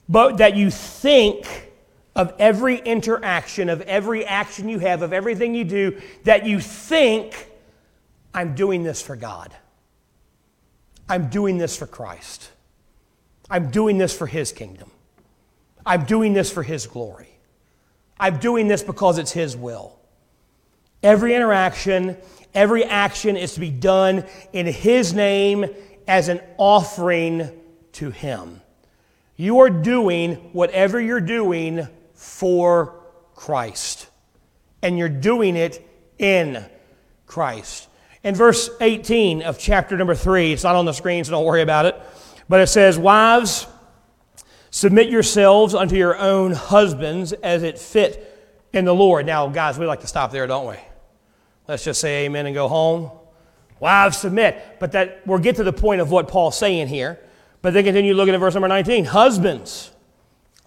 But 0.09 0.39
that 0.39 0.57
you 0.57 0.71
think 0.71 1.72
of 2.15 2.35
every 2.39 2.77
interaction, 2.77 3.69
of 3.69 3.81
every 3.83 4.25
action 4.25 4.69
you 4.69 4.79
have, 4.79 5.03
of 5.03 5.13
everything 5.13 5.55
you 5.55 5.65
do, 5.65 6.01
that 6.25 6.47
you 6.47 6.61
think, 6.61 7.49
I'm 8.35 8.55
doing 8.55 8.83
this 8.83 9.01
for 9.01 9.17
God. 9.17 9.53
I'm 11.09 11.29
doing 11.29 11.59
this 11.59 11.77
for 11.77 11.87
Christ. 11.87 12.51
I'm 13.51 13.71
doing 13.71 13.99
this 13.99 14.17
for 14.17 14.27
His 14.27 14.53
kingdom. 14.53 14.91
I'm 15.85 16.05
doing 16.05 16.33
this 16.33 16.51
for 16.51 16.63
His 16.63 16.87
glory. 16.87 17.29
I'm 18.19 18.39
doing 18.39 18.69
this 18.69 18.83
because 18.83 19.19
it's 19.19 19.33
His 19.33 19.57
will. 19.57 19.99
Every 21.03 21.35
interaction, 21.35 22.17
every 22.55 22.85
action 22.85 23.37
is 23.37 23.55
to 23.55 23.61
be 23.61 23.71
done 23.71 24.25
in 24.53 24.67
His 24.67 25.13
name 25.13 25.67
as 26.07 26.29
an 26.29 26.41
offering 26.57 27.51
to 27.93 28.11
Him. 28.11 28.61
You 29.37 29.61
are 29.61 29.71
doing 29.71 30.35
whatever 30.53 31.01
you're 31.01 31.21
doing 31.21 31.89
for 32.23 32.95
Christ, 33.35 34.09
and 34.81 34.97
you're 34.97 35.09
doing 35.09 35.57
it 35.57 35.85
in 36.21 36.65
Christ. 37.27 37.89
In 38.23 38.37
verse 38.37 38.71
18 38.81 39.43
of 39.43 39.59
chapter 39.59 39.97
number 39.97 40.15
3, 40.15 40.53
it's 40.53 40.63
not 40.63 40.77
on 40.77 40.85
the 40.85 40.93
screen, 40.93 41.25
so 41.25 41.33
don't 41.33 41.45
worry 41.45 41.63
about 41.63 41.87
it, 41.87 42.01
but 42.49 42.61
it 42.61 42.69
says, 42.69 42.97
Wives, 42.97 43.67
submit 44.71 45.11
yourselves 45.11 45.75
unto 45.75 45.97
your 45.97 46.17
own 46.17 46.53
husbands 46.53 47.33
as 47.33 47.65
it 47.65 47.77
fit 47.77 48.29
in 48.73 48.85
the 48.85 48.95
Lord. 48.95 49.27
Now, 49.27 49.49
guys, 49.49 49.77
we 49.77 49.87
like 49.87 50.01
to 50.03 50.07
stop 50.07 50.31
there, 50.31 50.47
don't 50.47 50.69
we? 50.69 50.77
Let's 51.67 51.83
just 51.83 52.01
say 52.01 52.27
amen 52.27 52.47
and 52.47 52.55
go 52.55 52.69
home. 52.69 53.11
Wives, 53.81 54.19
submit. 54.19 54.77
But 54.79 54.93
that 54.93 55.27
we'll 55.27 55.39
get 55.39 55.57
to 55.57 55.65
the 55.65 55.73
point 55.73 56.01
of 56.01 56.13
what 56.13 56.29
Paul's 56.29 56.57
saying 56.57 56.87
here. 56.87 57.19
But 57.63 57.75
then 57.75 57.83
continue 57.83 58.15
looking 58.15 58.35
at 58.35 58.39
verse 58.39 58.55
number 58.55 58.69
19. 58.69 59.07
Husbands, 59.07 59.91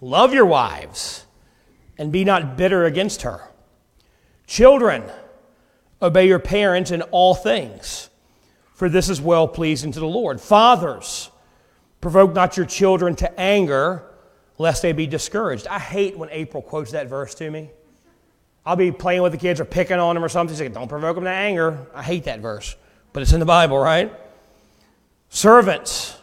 love 0.02 0.34
your 0.34 0.44
wives 0.46 1.25
and 1.98 2.12
be 2.12 2.24
not 2.24 2.56
bitter 2.56 2.84
against 2.84 3.22
her. 3.22 3.40
Children, 4.46 5.04
obey 6.00 6.28
your 6.28 6.38
parents 6.38 6.90
in 6.90 7.02
all 7.02 7.34
things, 7.34 8.10
for 8.74 8.88
this 8.88 9.08
is 9.08 9.20
well 9.20 9.48
pleasing 9.48 9.92
to 9.92 10.00
the 10.00 10.06
Lord. 10.06 10.40
Fathers, 10.40 11.30
provoke 12.00 12.34
not 12.34 12.56
your 12.56 12.66
children 12.66 13.16
to 13.16 13.40
anger, 13.40 14.04
lest 14.58 14.82
they 14.82 14.92
be 14.92 15.06
discouraged. 15.06 15.66
I 15.66 15.78
hate 15.78 16.16
when 16.16 16.28
April 16.30 16.62
quotes 16.62 16.92
that 16.92 17.08
verse 17.08 17.34
to 17.36 17.50
me. 17.50 17.70
I'll 18.64 18.76
be 18.76 18.90
playing 18.90 19.22
with 19.22 19.32
the 19.32 19.38
kids 19.38 19.60
or 19.60 19.64
picking 19.64 19.98
on 19.98 20.14
them 20.14 20.24
or 20.24 20.28
something. 20.28 20.54
She's 20.54 20.60
like, 20.60 20.74
don't 20.74 20.88
provoke 20.88 21.16
them 21.16 21.24
to 21.24 21.30
anger. 21.30 21.86
I 21.94 22.02
hate 22.02 22.24
that 22.24 22.40
verse, 22.40 22.74
but 23.12 23.22
it's 23.22 23.32
in 23.32 23.40
the 23.40 23.46
Bible, 23.46 23.78
right? 23.78 24.12
Servants, 25.28 26.16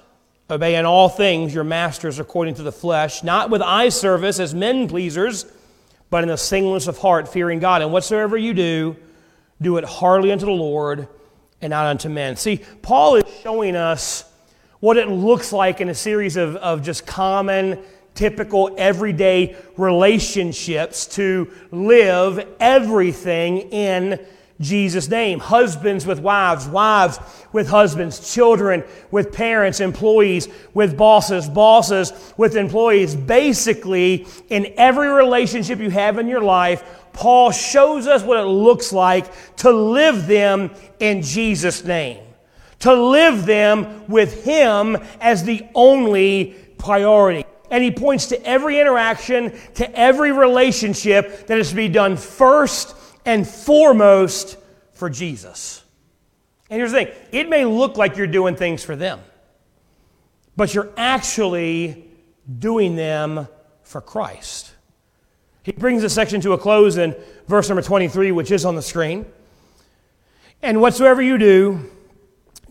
obey 0.50 0.75
in 0.75 0.86
all 0.86 1.10
things 1.10 1.53
your 1.53 1.63
masters 1.63 2.20
according 2.20 2.56
to 2.56 2.63
the 2.63 2.72
flesh, 2.72 3.24
not 3.24 3.50
with 3.50 3.62
eye 3.62 3.89
service 3.89 4.39
as 4.39 4.53
men 4.53 4.88
pleasers, 4.88 5.46
but 6.13 6.22
in 6.22 6.29
the 6.29 6.38
singleness 6.38 6.86
of 6.86 7.00
heart, 7.00 7.27
fearing 7.27 7.58
God. 7.58 7.82
And 7.82 7.91
whatsoever 7.91 8.38
you 8.38 8.54
do, 8.54 8.95
do 9.60 9.78
it 9.78 9.84
heartily 9.84 10.32
unto 10.32 10.45
the 10.45 10.52
Lord 10.52 11.08
and 11.60 11.71
not 11.71 11.88
unto 11.88 12.08
men. 12.08 12.36
See, 12.36 12.62
Paul 12.84 13.15
is 13.15 13.23
showing 13.41 13.76
us 13.76 14.23
what 14.80 14.97
it 14.97 15.08
looks 15.08 15.52
like 15.52 15.82
in 15.82 15.89
a 15.89 15.95
series 15.95 16.38
of, 16.38 16.56
of 16.58 16.84
just 16.84 17.08
common 17.08 17.80
typical 18.13 18.76
everyday 18.78 19.56
relationships 19.76 21.08
to 21.15 21.52
live 21.71 22.47
everything 22.60 23.71
in 23.71 24.23
Jesus' 24.63 25.10
name. 25.10 25.39
Husbands 25.39 26.06
with 26.06 26.19
wives, 26.19 26.67
wives 26.67 27.19
with 27.52 27.67
husbands, 27.67 28.34
children 28.34 28.84
with 29.12 29.32
parents, 29.32 29.80
employees 29.80 30.47
with 30.73 30.97
bosses, 30.97 31.47
bosses 31.47 32.34
with 32.38 32.56
employees. 32.56 33.15
Basically, 33.15 34.26
in 34.49 34.73
every 34.78 35.10
relationship 35.10 35.80
you 35.80 35.89
have 35.89 36.17
in 36.17 36.28
your 36.28 36.41
life, 36.41 36.84
Paul 37.13 37.52
shows 37.52 38.08
us 38.08 38.23
what 38.23 38.39
it 38.39 38.47
looks 38.47 38.91
like 38.91 39.32
to 39.58 39.71
live 39.71 40.26
them 40.26 40.71
in 40.99 41.21
Jesus' 41.21 41.84
name. 41.84 42.19
To 42.80 42.93
live 42.93 43.45
them 43.45 44.08
with 44.08 44.43
Him 44.43 44.97
as 45.21 45.43
the 45.43 45.65
only 45.76 46.56
priority 46.78 47.45
and 47.73 47.84
he 47.84 47.89
points 47.89 48.28
to 48.28 48.45
every 48.45 48.80
interaction, 48.80 49.52
to 49.73 49.99
every 49.99 50.32
relationship 50.32 51.47
that 51.47 51.58
is 51.58 51.71
to 51.71 51.76
be 51.76 51.88
done 51.88 52.15
first 52.15 52.95
and 53.25 53.47
foremost 53.47 54.57
for 54.93 55.09
Jesus. 55.09 55.83
And 56.69 56.79
here's 56.79 56.91
the 56.91 57.05
thing 57.05 57.13
it 57.31 57.49
may 57.49 57.65
look 57.65 57.97
like 57.97 58.17
you're 58.17 58.27
doing 58.27 58.55
things 58.55 58.83
for 58.83 58.95
them, 58.95 59.19
but 60.55 60.73
you're 60.73 60.89
actually 60.97 62.09
doing 62.59 62.95
them 62.95 63.47
for 63.83 64.01
Christ. 64.01 64.71
He 65.63 65.71
brings 65.71 66.01
this 66.01 66.13
section 66.13 66.41
to 66.41 66.53
a 66.53 66.57
close 66.57 66.97
in 66.97 67.15
verse 67.47 67.69
number 67.69 67.81
23, 67.81 68.31
which 68.31 68.51
is 68.51 68.65
on 68.65 68.75
the 68.75 68.81
screen. 68.81 69.25
And 70.62 70.81
whatsoever 70.81 71.21
you 71.21 71.38
do, 71.38 71.89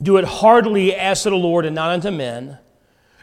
do 0.03 0.17
it 0.17 0.25
heartily 0.25 0.95
as 0.95 1.23
to 1.23 1.31
the 1.31 1.37
Lord 1.37 1.65
and 1.65 1.75
not 1.75 1.91
unto 1.91 2.11
men, 2.11 2.59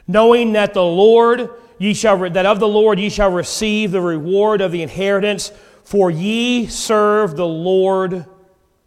knowing 0.07 0.53
that 0.53 0.73
the 0.73 0.83
Lord 0.83 1.49
ye 1.77 1.93
shall 1.93 2.17
that 2.29 2.45
of 2.45 2.59
the 2.59 2.67
Lord 2.67 2.99
ye 2.99 3.09
shall 3.09 3.31
receive 3.31 3.91
the 3.91 4.01
reward 4.01 4.61
of 4.61 4.71
the 4.71 4.81
inheritance, 4.81 5.51
for 5.89 6.11
ye 6.11 6.67
serve 6.67 7.35
the 7.35 7.47
Lord 7.47 8.23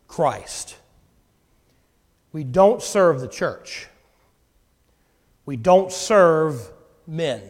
Christ. 0.06 0.76
We 2.32 2.44
don't 2.44 2.80
serve 2.80 3.20
the 3.20 3.26
church. 3.26 3.88
We 5.44 5.56
don't 5.56 5.90
serve 5.90 6.60
men. 7.04 7.42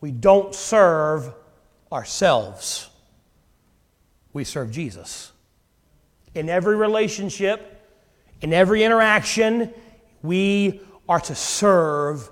We 0.00 0.10
don't 0.10 0.56
serve 0.56 1.32
ourselves. 1.92 2.90
We 4.32 4.42
serve 4.42 4.72
Jesus. 4.72 5.30
In 6.34 6.48
every 6.48 6.74
relationship, 6.74 7.80
in 8.40 8.52
every 8.52 8.82
interaction, 8.82 9.72
we 10.20 10.80
are 11.08 11.20
to 11.20 11.36
serve 11.36 12.28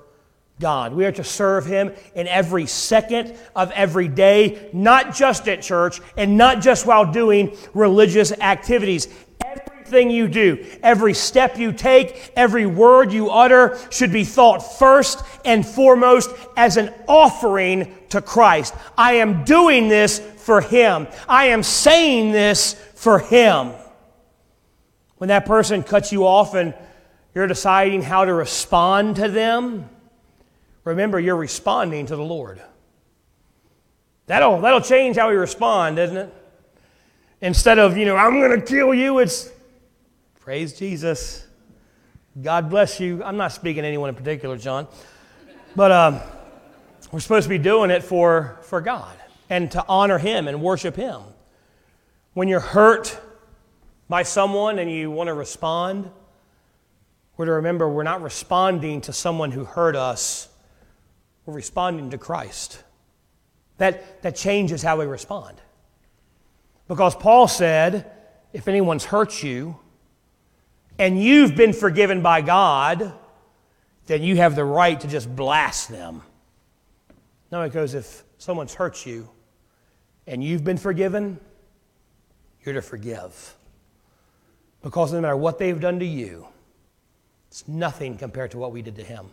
God. 0.61 0.93
We 0.95 1.07
are 1.07 1.13
to 1.13 1.25
serve 1.25 1.67
Him 1.67 1.93
in 2.15 2.29
every 2.29 2.67
second 2.67 3.37
of 3.57 3.73
every 3.73 4.07
day, 4.07 4.71
not 4.73 5.15
just 5.15 5.49
at 5.49 5.63
church 5.63 6.01
and 6.17 6.37
not 6.37 6.61
just 6.61 6.87
while 6.87 7.11
doing 7.11 7.57
religious 7.75 8.31
activities. 8.31 9.09
Everything 9.45 10.11
you 10.11 10.29
do, 10.29 10.65
every 10.85 11.15
step 11.15 11.59
you 11.59 11.73
take, 11.73 12.33
every 12.37 12.67
word 12.67 13.13
you 13.13 13.31
utter 13.31 13.77
should 13.91 14.13
be 14.13 14.23
thought 14.23 14.59
first 14.79 15.25
and 15.45 15.67
foremost 15.67 16.31
as 16.57 16.77
an 16.77 16.95
offering 17.09 17.93
to 18.11 18.23
Christ. 18.23 18.73
I 18.97 19.15
am 19.15 19.43
doing 19.43 19.89
this 19.89 20.21
for 20.21 20.61
Him. 20.61 21.09
I 21.29 21.47
am 21.47 21.65
saying 21.65 22.31
this 22.31 22.75
for 22.95 23.19
Him. 23.19 23.73
When 25.17 25.29
that 25.29 25.45
person 25.45 25.83
cuts 25.83 26.13
you 26.13 26.25
off 26.27 26.55
and 26.55 26.73
you're 27.35 27.47
deciding 27.47 28.03
how 28.03 28.25
to 28.25 28.33
respond 28.33 29.17
to 29.17 29.29
them, 29.29 29.90
remember 30.91 31.19
you're 31.19 31.37
responding 31.37 32.07
to 32.07 32.17
the 32.17 32.23
Lord. 32.23 32.61
That'll, 34.27 34.61
that'll 34.61 34.81
change 34.81 35.17
how 35.17 35.31
we 35.31 35.37
respond, 35.37 35.97
doesn't 35.97 36.17
it? 36.17 36.35
Instead 37.41 37.79
of, 37.79 37.97
you 37.97 38.05
know, 38.05 38.17
I'm 38.17 38.39
going 38.39 38.61
to 38.61 38.65
kill 38.65 38.93
you, 38.93 39.19
it's 39.19 39.51
praise 40.41 40.79
Jesus. 40.79 41.47
God 42.41 42.71
bless 42.71 43.01
you. 43.01 43.25
I'm 43.25 43.37
not 43.37 43.53
speaking 43.53 43.83
to 43.83 43.89
anyone 43.89 44.09
in 44.09 44.15
particular, 44.15 44.57
John. 44.57 44.87
But 45.75 45.91
um, 45.91 46.21
we're 47.11 47.21
supposed 47.21 47.45
to 47.45 47.49
be 47.49 47.59
doing 47.59 47.91
it 47.91 48.05
for, 48.05 48.59
for 48.63 48.81
God 48.81 49.17
and 49.49 49.71
to 49.73 49.85
honor 49.89 50.19
Him 50.19 50.49
and 50.49 50.63
worship 50.63 50.97
Him. 50.97 51.23
When 52.35 52.47
you're 52.47 52.61
hurt 52.61 53.19
by 54.09 54.23
someone 54.23 54.79
and 54.79 54.91
you 54.91 55.11
want 55.11 55.29
to 55.29 55.35
respond, 55.35 56.11
we're 57.37 57.47
to 57.47 57.53
remember 57.53 57.89
we're 57.89 58.03
not 58.03 58.23
responding 58.23 59.01
to 59.03 59.13
someone 59.13 59.51
who 59.51 59.65
hurt 59.65 59.97
us 59.97 60.50
we're 61.47 61.55
responding 61.55 62.11
to 62.11 62.19
Christ. 62.19 62.83
That, 63.79 64.23
that 64.23 64.37
changes 64.37 64.83
how 64.83 64.99
we 64.99 65.07
respond. 65.07 65.61
Because 66.87 67.15
Paul 67.15 67.49
said, 67.49 68.11
if 68.53 68.69
anyone's 68.69 69.05
hurt 69.05 69.43
you 69.43 69.79
and 70.99 71.23
you've 71.23 71.55
been 71.55 71.73
forgiven 71.73 72.21
by 72.21 72.43
God, 72.43 73.13
then 74.07 74.23
you 74.23 74.37
have 74.37 74.57
the 74.57 74.65
right 74.65 75.01
to 75.01 75.09
just 75.09 75.35
blast 75.35 75.89
them. 75.89 76.23
No, 77.53 77.63
it 77.63 77.73
goes 77.73 77.95
if 77.95 78.25
someone's 78.39 78.75
hurt 78.75 79.07
you 79.07 79.29
and 80.27 80.43
you've 80.43 80.65
been 80.65 80.77
forgiven, 80.77 81.39
you're 82.65 82.75
to 82.75 82.83
forgive. 82.83 83.57
Because 84.83 85.13
no 85.13 85.21
matter 85.21 85.37
what 85.37 85.59
they've 85.59 85.81
done 85.81 85.99
to 86.01 86.05
you, 86.05 86.47
it's 87.49 87.67
nothing 87.67 88.17
compared 88.17 88.51
to 88.53 88.59
what 88.59 88.73
we 88.73 88.83
did 88.83 88.97
to 88.97 89.05
him. 89.05 89.27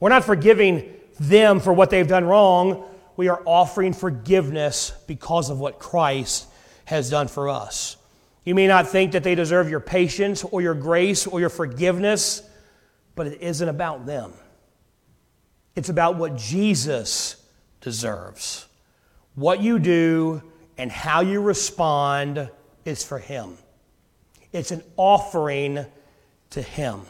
We're 0.00 0.08
not 0.08 0.24
forgiving 0.24 0.94
them 1.20 1.60
for 1.60 1.72
what 1.72 1.90
they've 1.90 2.08
done 2.08 2.24
wrong. 2.24 2.88
We 3.16 3.28
are 3.28 3.42
offering 3.44 3.92
forgiveness 3.92 4.92
because 5.06 5.50
of 5.50 5.60
what 5.60 5.78
Christ 5.78 6.46
has 6.86 7.10
done 7.10 7.28
for 7.28 7.50
us. 7.50 7.98
You 8.44 8.54
may 8.54 8.66
not 8.66 8.88
think 8.88 9.12
that 9.12 9.22
they 9.22 9.34
deserve 9.34 9.68
your 9.68 9.80
patience 9.80 10.42
or 10.42 10.62
your 10.62 10.74
grace 10.74 11.26
or 11.26 11.38
your 11.38 11.50
forgiveness, 11.50 12.42
but 13.14 13.26
it 13.26 13.42
isn't 13.42 13.68
about 13.68 14.06
them. 14.06 14.32
It's 15.76 15.90
about 15.90 16.16
what 16.16 16.36
Jesus 16.36 17.36
deserves. 17.80 18.66
What 19.34 19.62
you 19.62 19.78
do 19.78 20.42
and 20.78 20.90
how 20.90 21.20
you 21.20 21.42
respond 21.42 22.50
is 22.84 23.04
for 23.04 23.18
Him. 23.18 23.58
It's 24.52 24.70
an 24.70 24.82
offering 24.96 25.84
to 26.50 26.62
Him. 26.62 27.02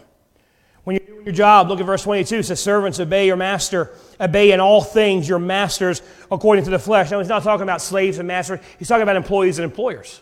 When 0.90 0.96
you're 0.96 1.06
doing 1.06 1.24
your 1.24 1.34
job, 1.34 1.68
look 1.68 1.78
at 1.78 1.86
verse 1.86 2.02
22. 2.02 2.38
It 2.38 2.42
says, 2.46 2.60
Servants, 2.60 2.98
obey 2.98 3.24
your 3.24 3.36
master. 3.36 3.92
Obey 4.20 4.50
in 4.50 4.58
all 4.58 4.82
things 4.82 5.28
your 5.28 5.38
masters 5.38 6.02
according 6.32 6.64
to 6.64 6.70
the 6.72 6.80
flesh. 6.80 7.12
Now, 7.12 7.20
he's 7.20 7.28
not 7.28 7.44
talking 7.44 7.62
about 7.62 7.80
slaves 7.80 8.18
and 8.18 8.26
masters, 8.26 8.58
he's 8.76 8.88
talking 8.88 9.04
about 9.04 9.14
employees 9.14 9.60
and 9.60 9.64
employers. 9.64 10.20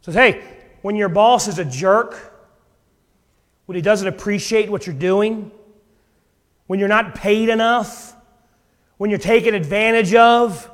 He 0.00 0.06
says, 0.06 0.14
Hey, 0.16 0.42
when 0.82 0.96
your 0.96 1.08
boss 1.08 1.46
is 1.46 1.60
a 1.60 1.64
jerk, 1.64 2.34
when 3.66 3.76
he 3.76 3.80
doesn't 3.80 4.08
appreciate 4.08 4.72
what 4.72 4.88
you're 4.88 4.96
doing, 4.96 5.52
when 6.66 6.80
you're 6.80 6.88
not 6.88 7.14
paid 7.14 7.48
enough, 7.48 8.12
when 8.96 9.08
you're 9.08 9.20
taken 9.20 9.54
advantage 9.54 10.16
of, 10.16 10.68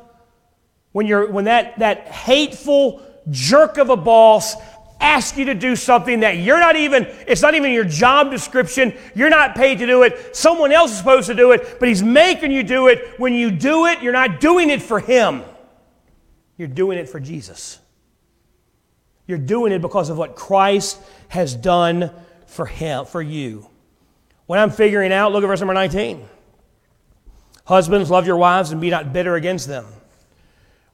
when, 0.93 1.07
you're, 1.07 1.31
when 1.31 1.45
that, 1.45 1.79
that 1.81 2.09
hateful 2.09 3.03
jerk 3.29 3.77
of 3.77 3.91
a 3.91 3.97
boss 3.97 4.57
ask 5.03 5.37
you 5.37 5.47
to 5.47 5.55
do 5.55 5.77
something 5.77 6.21
that 6.21 6.39
you're 6.39 6.61
not 6.61 6.77
even, 6.77 7.07
it's 7.27 7.43
not 7.43 7.55
even 7.55 7.73
your 7.73 7.85
job 7.85 8.31
description. 8.31 8.95
You're 9.15 9.29
not 9.29 9.55
paid 9.55 9.79
to 9.81 9.87
do 9.87 10.03
it. 10.05 10.35
Someone 10.35 10.73
else 10.73 10.93
is 10.93 10.99
supposed 10.99 11.27
to 11.27 11.35
do 11.35 11.53
it, 11.53 11.79
but 11.79 11.89
he's 11.89 12.03
making 12.03 12.53
you 12.53 12.63
do 12.63 12.87
it. 12.89 13.19
When 13.19 13.35
you 13.35 13.51
do 13.51 13.87
it, 13.87 14.01
you're 14.03 14.13
not 14.13 14.41
doing 14.41 14.71
it 14.71 14.81
for 14.81 15.01
him. 15.01 15.43
You're 16.57 16.69
doing 16.69 16.99
it 16.99 17.09
for 17.09 17.21
Jesus. 17.21 17.81
You're 19.27 19.39
doing 19.39 19.73
it 19.73 19.83
because 19.83 20.09
of 20.09 20.19
what 20.19 20.37
Christ 20.37 21.01
has 21.29 21.55
done 21.55 22.11
for 22.47 22.67
him, 22.67 23.05
for 23.05 23.21
you. 23.21 23.67
When 24.47 24.59
I'm 24.59 24.71
figuring 24.71 25.13
out, 25.13 25.33
look 25.33 25.43
at 25.43 25.47
verse 25.47 25.61
number 25.61 25.75
19. 25.75 26.29
Husbands, 27.65 28.11
love 28.11 28.27
your 28.27 28.37
wives 28.37 28.71
and 28.71 28.81
be 28.81 28.91
not 28.91 29.13
bitter 29.13 29.35
against 29.35 29.69
them. 29.69 29.87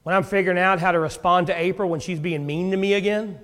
When 0.03 0.15
I'm 0.15 0.23
figuring 0.23 0.57
out 0.57 0.79
how 0.79 0.91
to 0.91 0.99
respond 0.99 1.47
to 1.47 1.59
April 1.59 1.89
when 1.89 1.99
she's 1.99 2.19
being 2.19 2.45
mean 2.45 2.71
to 2.71 2.77
me 2.77 2.93
again, 2.93 3.39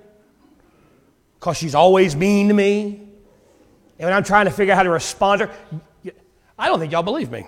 because 1.46 1.58
she's 1.58 1.76
always 1.76 2.16
mean 2.16 2.48
to 2.48 2.54
me. 2.54 2.86
And 4.00 4.06
when 4.06 4.12
I'm 4.12 4.24
trying 4.24 4.46
to 4.46 4.50
figure 4.50 4.72
out 4.72 4.78
how 4.78 4.82
to 4.82 4.90
respond 4.90 5.38
to 5.38 5.46
her, 5.46 6.12
I 6.58 6.66
don't 6.66 6.80
think 6.80 6.90
y'all 6.90 7.04
believe 7.04 7.30
me. 7.30 7.46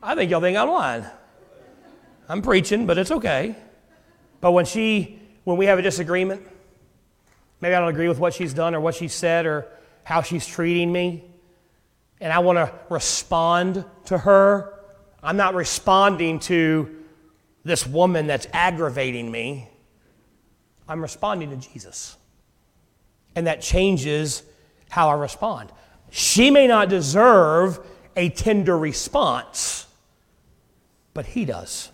I 0.00 0.14
think 0.14 0.30
y'all 0.30 0.40
think 0.40 0.56
I'm 0.56 0.70
lying. 0.70 1.04
I'm 2.28 2.42
preaching, 2.42 2.86
but 2.86 2.98
it's 2.98 3.10
okay. 3.10 3.56
But 4.40 4.52
when 4.52 4.64
she, 4.64 5.18
when 5.42 5.56
we 5.56 5.66
have 5.66 5.80
a 5.80 5.82
disagreement, 5.82 6.46
maybe 7.60 7.74
I 7.74 7.80
don't 7.80 7.88
agree 7.88 8.06
with 8.06 8.20
what 8.20 8.32
she's 8.32 8.54
done 8.54 8.76
or 8.76 8.80
what 8.80 8.94
she 8.94 9.08
said 9.08 9.44
or 9.44 9.66
how 10.04 10.22
she's 10.22 10.46
treating 10.46 10.92
me, 10.92 11.24
and 12.20 12.32
I 12.32 12.38
want 12.38 12.58
to 12.58 12.72
respond 12.90 13.84
to 14.04 14.18
her, 14.18 14.72
I'm 15.20 15.36
not 15.36 15.56
responding 15.56 16.38
to 16.40 16.94
this 17.64 17.84
woman 17.84 18.28
that's 18.28 18.46
aggravating 18.52 19.32
me. 19.32 19.68
I'm 20.88 21.02
responding 21.02 21.50
to 21.50 21.56
Jesus 21.56 22.15
and 23.36 23.46
that 23.46 23.60
changes 23.60 24.42
how 24.88 25.10
I 25.10 25.14
respond. 25.14 25.70
She 26.10 26.50
may 26.50 26.66
not 26.66 26.88
deserve 26.88 27.78
a 28.16 28.30
tender 28.30 28.76
response, 28.76 29.86
but 31.12 31.26
he 31.26 31.44
does. 31.44 31.90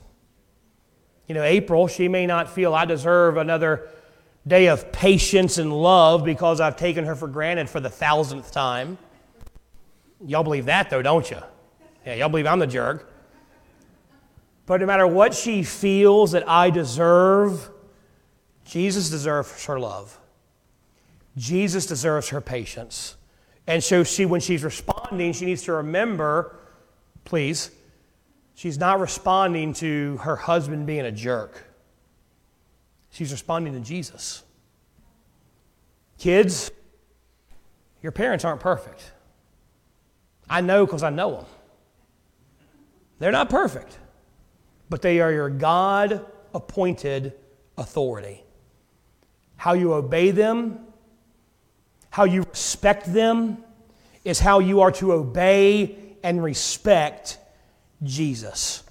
You 1.26 1.34
know, 1.34 1.42
April, 1.42 1.88
she 1.88 2.08
may 2.08 2.26
not 2.26 2.50
feel 2.50 2.74
I 2.74 2.84
deserve 2.84 3.36
another 3.36 3.88
day 4.46 4.68
of 4.68 4.92
patience 4.92 5.58
and 5.58 5.72
love 5.72 6.24
because 6.24 6.60
I've 6.60 6.76
taken 6.76 7.04
her 7.04 7.16
for 7.16 7.28
granted 7.28 7.68
for 7.68 7.80
the 7.80 7.90
thousandth 7.90 8.52
time. 8.52 8.98
Y'all 10.24 10.44
believe 10.44 10.66
that, 10.66 10.90
though, 10.90 11.02
don't 11.02 11.28
you? 11.30 11.38
Yeah, 12.06 12.14
y'all 12.14 12.28
believe 12.28 12.46
I'm 12.46 12.58
the 12.60 12.66
jerk. 12.66 13.10
But 14.66 14.80
no 14.80 14.86
matter 14.86 15.06
what 15.06 15.34
she 15.34 15.64
feels 15.64 16.32
that 16.32 16.48
I 16.48 16.70
deserve, 16.70 17.68
Jesus 18.64 19.10
deserves 19.10 19.64
her 19.66 19.80
love. 19.80 20.18
Jesus 21.36 21.86
deserves 21.86 22.28
her 22.28 22.40
patience. 22.40 23.16
And 23.66 23.82
so 23.82 24.04
she, 24.04 24.26
when 24.26 24.40
she's 24.40 24.64
responding, 24.64 25.32
she 25.32 25.46
needs 25.46 25.62
to 25.62 25.72
remember, 25.74 26.56
please, 27.24 27.70
she's 28.54 28.78
not 28.78 29.00
responding 29.00 29.72
to 29.74 30.18
her 30.18 30.36
husband 30.36 30.86
being 30.86 31.06
a 31.06 31.12
jerk. 31.12 31.64
She's 33.10 33.30
responding 33.30 33.72
to 33.74 33.80
Jesus. 33.80 34.42
Kids, 36.18 36.70
your 38.02 38.12
parents 38.12 38.44
aren't 38.44 38.60
perfect. 38.60 39.12
I 40.48 40.60
know 40.60 40.84
because 40.84 41.02
I 41.02 41.10
know 41.10 41.36
them. 41.36 41.46
They're 43.18 43.32
not 43.32 43.48
perfect, 43.48 43.98
but 44.90 45.02
they 45.02 45.20
are 45.20 45.32
your 45.32 45.48
God 45.48 46.26
appointed 46.54 47.34
authority. 47.78 48.42
How 49.56 49.74
you 49.74 49.94
obey 49.94 50.32
them 50.32 50.91
how 52.12 52.24
you 52.24 52.42
respect 52.42 53.10
them 53.10 53.56
is 54.22 54.38
how 54.38 54.58
you 54.58 54.82
are 54.82 54.92
to 54.92 55.14
obey 55.14 55.96
and 56.22 56.44
respect 56.44 57.38
Jesus. 58.02 58.84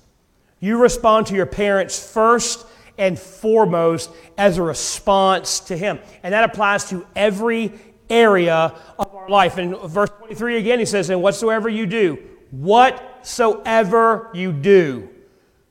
You 0.60 0.80
respond 0.80 1.28
to 1.28 1.36
your 1.36 1.46
parents 1.46 2.12
first 2.12 2.66
and 2.98 3.18
foremost 3.18 4.10
as 4.40 4.58
a 4.58 4.64
response 4.64 5.60
to 5.62 5.78
Him. 5.78 6.00
And 6.24 6.34
that 6.34 6.46
applies 6.46 6.90
to 6.90 7.06
every 7.16 7.72
area 8.10 8.74
of 8.98 9.14
our 9.14 9.30
life. 9.30 9.60
In 9.60 9.76
verse 9.76 10.10
23 10.18 10.58
again, 10.58 10.80
he 10.80 10.86
says, 10.86 11.12
And 11.12 11.22
whatsoever 11.22 11.70
you 11.70 11.86
do, 11.86 12.18
whatsoever 12.50 14.32
you 14.34 14.52
do, 14.52 15.10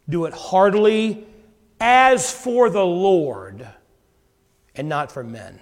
do 0.08 0.24
it 0.26 0.34
heartily 0.34 1.26
as 1.80 2.32
for 2.32 2.70
the 2.70 2.86
Lord 2.86 3.66
and 4.76 4.88
not 4.88 5.10
for 5.10 5.24
men 5.24 5.58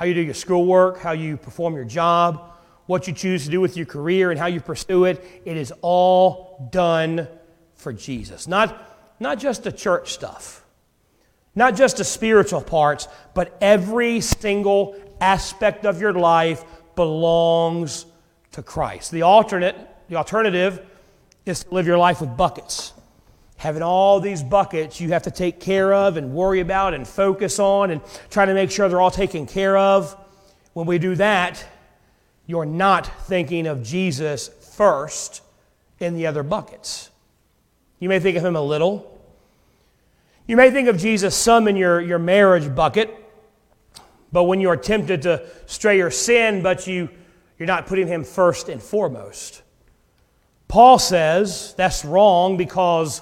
how 0.00 0.06
you 0.06 0.14
do 0.14 0.22
your 0.22 0.32
schoolwork, 0.32 0.98
how 0.98 1.12
you 1.12 1.36
perform 1.36 1.74
your 1.74 1.84
job, 1.84 2.54
what 2.86 3.06
you 3.06 3.12
choose 3.12 3.44
to 3.44 3.50
do 3.50 3.60
with 3.60 3.76
your 3.76 3.84
career, 3.84 4.30
and 4.30 4.40
how 4.40 4.46
you 4.46 4.58
pursue 4.58 5.04
it. 5.04 5.42
It 5.44 5.58
is 5.58 5.74
all 5.82 6.70
done 6.72 7.28
for 7.74 7.92
Jesus. 7.92 8.48
Not, 8.48 8.82
not 9.20 9.38
just 9.38 9.62
the 9.62 9.70
church 9.70 10.14
stuff, 10.14 10.64
not 11.54 11.76
just 11.76 11.98
the 11.98 12.04
spiritual 12.04 12.62
parts, 12.62 13.08
but 13.34 13.54
every 13.60 14.22
single 14.22 14.96
aspect 15.20 15.84
of 15.84 16.00
your 16.00 16.14
life 16.14 16.64
belongs 16.96 18.06
to 18.52 18.62
Christ. 18.62 19.10
The 19.10 19.20
alternate, 19.20 19.76
the 20.08 20.16
alternative 20.16 20.80
is 21.44 21.64
to 21.64 21.74
live 21.74 21.86
your 21.86 21.98
life 21.98 22.22
with 22.22 22.38
buckets 22.38 22.94
having 23.60 23.82
all 23.82 24.20
these 24.20 24.42
buckets 24.42 25.02
you 25.02 25.10
have 25.10 25.24
to 25.24 25.30
take 25.30 25.60
care 25.60 25.92
of 25.92 26.16
and 26.16 26.32
worry 26.32 26.60
about 26.60 26.94
and 26.94 27.06
focus 27.06 27.58
on 27.58 27.90
and 27.90 28.00
try 28.30 28.46
to 28.46 28.54
make 28.54 28.70
sure 28.70 28.88
they're 28.88 29.02
all 29.02 29.10
taken 29.10 29.46
care 29.46 29.76
of. 29.76 30.16
When 30.72 30.86
we 30.86 30.96
do 30.96 31.14
that, 31.16 31.62
you're 32.46 32.64
not 32.64 33.06
thinking 33.26 33.66
of 33.66 33.82
Jesus 33.82 34.48
first 34.48 35.42
in 35.98 36.14
the 36.14 36.26
other 36.26 36.42
buckets. 36.42 37.10
You 37.98 38.08
may 38.08 38.18
think 38.18 38.38
of 38.38 38.44
him 38.46 38.56
a 38.56 38.62
little. 38.62 39.20
You 40.46 40.56
may 40.56 40.70
think 40.70 40.88
of 40.88 40.96
Jesus 40.96 41.36
some 41.36 41.68
in 41.68 41.76
your, 41.76 42.00
your 42.00 42.18
marriage 42.18 42.74
bucket, 42.74 43.14
but 44.32 44.44
when 44.44 44.62
you're 44.62 44.74
tempted 44.74 45.20
to 45.22 45.46
stray 45.66 46.00
or 46.00 46.10
sin, 46.10 46.62
but 46.62 46.86
you, 46.86 47.10
you're 47.58 47.66
not 47.66 47.86
putting 47.86 48.06
him 48.06 48.24
first 48.24 48.70
and 48.70 48.82
foremost. 48.82 49.60
Paul 50.66 50.98
says 50.98 51.74
that's 51.76 52.06
wrong 52.06 52.56
because 52.56 53.20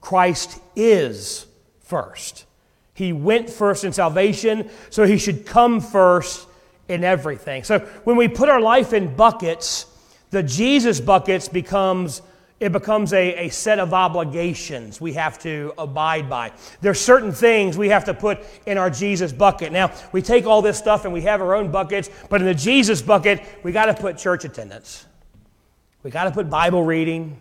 Christ 0.00 0.60
is 0.76 1.46
first. 1.80 2.46
He 2.94 3.12
went 3.12 3.48
first 3.48 3.84
in 3.84 3.92
salvation, 3.92 4.70
so 4.90 5.04
he 5.04 5.18
should 5.18 5.46
come 5.46 5.80
first 5.80 6.46
in 6.88 7.04
everything. 7.04 7.64
So 7.64 7.78
when 8.04 8.16
we 8.16 8.28
put 8.28 8.48
our 8.48 8.60
life 8.60 8.92
in 8.92 9.14
buckets, 9.14 9.86
the 10.30 10.42
Jesus 10.42 11.00
buckets 11.00 11.48
becomes 11.48 12.22
it 12.60 12.72
becomes 12.72 13.14
a, 13.14 13.46
a 13.46 13.48
set 13.48 13.78
of 13.78 13.94
obligations 13.94 15.00
we 15.00 15.14
have 15.14 15.38
to 15.38 15.72
abide 15.78 16.28
by. 16.28 16.52
There's 16.82 17.00
certain 17.00 17.32
things 17.32 17.78
we 17.78 17.88
have 17.88 18.04
to 18.04 18.12
put 18.12 18.40
in 18.66 18.76
our 18.76 18.90
Jesus 18.90 19.32
bucket. 19.32 19.72
Now, 19.72 19.92
we 20.12 20.20
take 20.20 20.44
all 20.44 20.60
this 20.60 20.76
stuff 20.76 21.06
and 21.06 21.14
we 21.14 21.22
have 21.22 21.40
our 21.40 21.54
own 21.54 21.70
buckets, 21.70 22.10
but 22.28 22.42
in 22.42 22.46
the 22.46 22.54
Jesus 22.54 23.00
bucket, 23.00 23.42
we 23.62 23.72
got 23.72 23.86
to 23.86 23.94
put 23.94 24.18
church 24.18 24.44
attendance. 24.44 25.06
We 26.02 26.10
got 26.10 26.24
to 26.24 26.30
put 26.30 26.50
Bible 26.50 26.82
reading. 26.84 27.40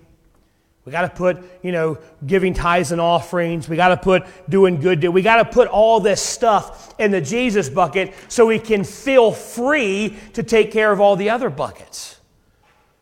We 0.90 0.92
got 0.92 1.02
to 1.02 1.10
put, 1.10 1.38
you 1.62 1.72
know, 1.72 2.00
giving 2.26 2.56
tithes 2.56 2.92
and 2.92 3.00
offerings. 3.00 3.70
We 3.70 3.76
got 3.76 3.90
to 3.90 3.98
put 3.98 4.26
doing 4.50 4.82
good. 4.82 5.04
We 5.08 5.22
got 5.22 5.36
to 5.36 5.46
put 5.46 5.68
all 5.68 6.00
this 6.00 6.20
stuff 6.20 6.96
in 6.98 7.12
the 7.12 7.22
Jesus 7.22 7.70
bucket 7.70 8.12
so 8.28 8.48
we 8.48 8.58
can 8.58 8.84
feel 8.84 9.32
free 9.32 10.18
to 10.34 10.42
take 10.42 10.72
care 10.72 10.92
of 10.92 11.00
all 11.00 11.16
the 11.16 11.30
other 11.30 11.52
buckets. 11.52 12.20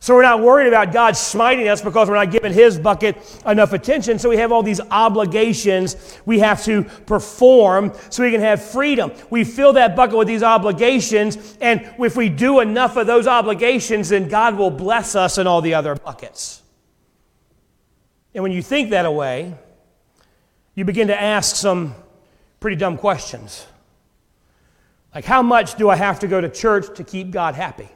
So 0.01 0.15
we're 0.15 0.23
not 0.23 0.41
worried 0.41 0.67
about 0.67 0.91
God 0.91 1.15
smiting 1.15 1.69
us 1.69 1.81
because 1.81 2.09
we're 2.09 2.15
not 2.15 2.29
giving 2.29 2.51
His 2.51 2.77
bucket 2.77 3.15
enough 3.45 3.71
attention. 3.71 4.19
So 4.19 4.27
we 4.27 4.35
have 4.35 4.51
all 4.51 4.63
these 4.63 4.81
obligations 4.81 6.19
we 6.25 6.39
have 6.39 6.65
to 6.65 6.83
perform 6.83 7.93
so 8.09 8.21
we 8.21 8.31
can 8.31 8.41
have 8.41 8.61
freedom. 8.61 9.13
We 9.29 9.45
fill 9.45 9.71
that 9.73 9.95
bucket 9.95 10.17
with 10.17 10.27
these 10.27 10.43
obligations, 10.43 11.57
and 11.61 11.89
if 11.99 12.17
we 12.17 12.27
do 12.27 12.59
enough 12.59 12.97
of 12.97 13.07
those 13.07 13.27
obligations, 13.27 14.09
then 14.09 14.27
God 14.27 14.57
will 14.57 14.71
bless 14.71 15.15
us 15.15 15.37
in 15.37 15.47
all 15.47 15.61
the 15.61 15.73
other 15.73 15.95
buckets. 15.95 16.63
And 18.33 18.43
when 18.43 18.51
you 18.51 18.61
think 18.61 18.91
that 18.91 19.05
away, 19.05 19.55
you 20.75 20.85
begin 20.85 21.07
to 21.07 21.19
ask 21.19 21.55
some 21.55 21.95
pretty 22.59 22.75
dumb 22.75 22.97
questions. 22.97 23.65
Like, 25.13 25.25
how 25.25 25.41
much 25.41 25.75
do 25.75 25.89
I 25.89 25.95
have 25.95 26.19
to 26.19 26.27
go 26.27 26.39
to 26.39 26.49
church 26.49 26.95
to 26.97 27.03
keep 27.03 27.31
God 27.31 27.55
happy? 27.55 27.89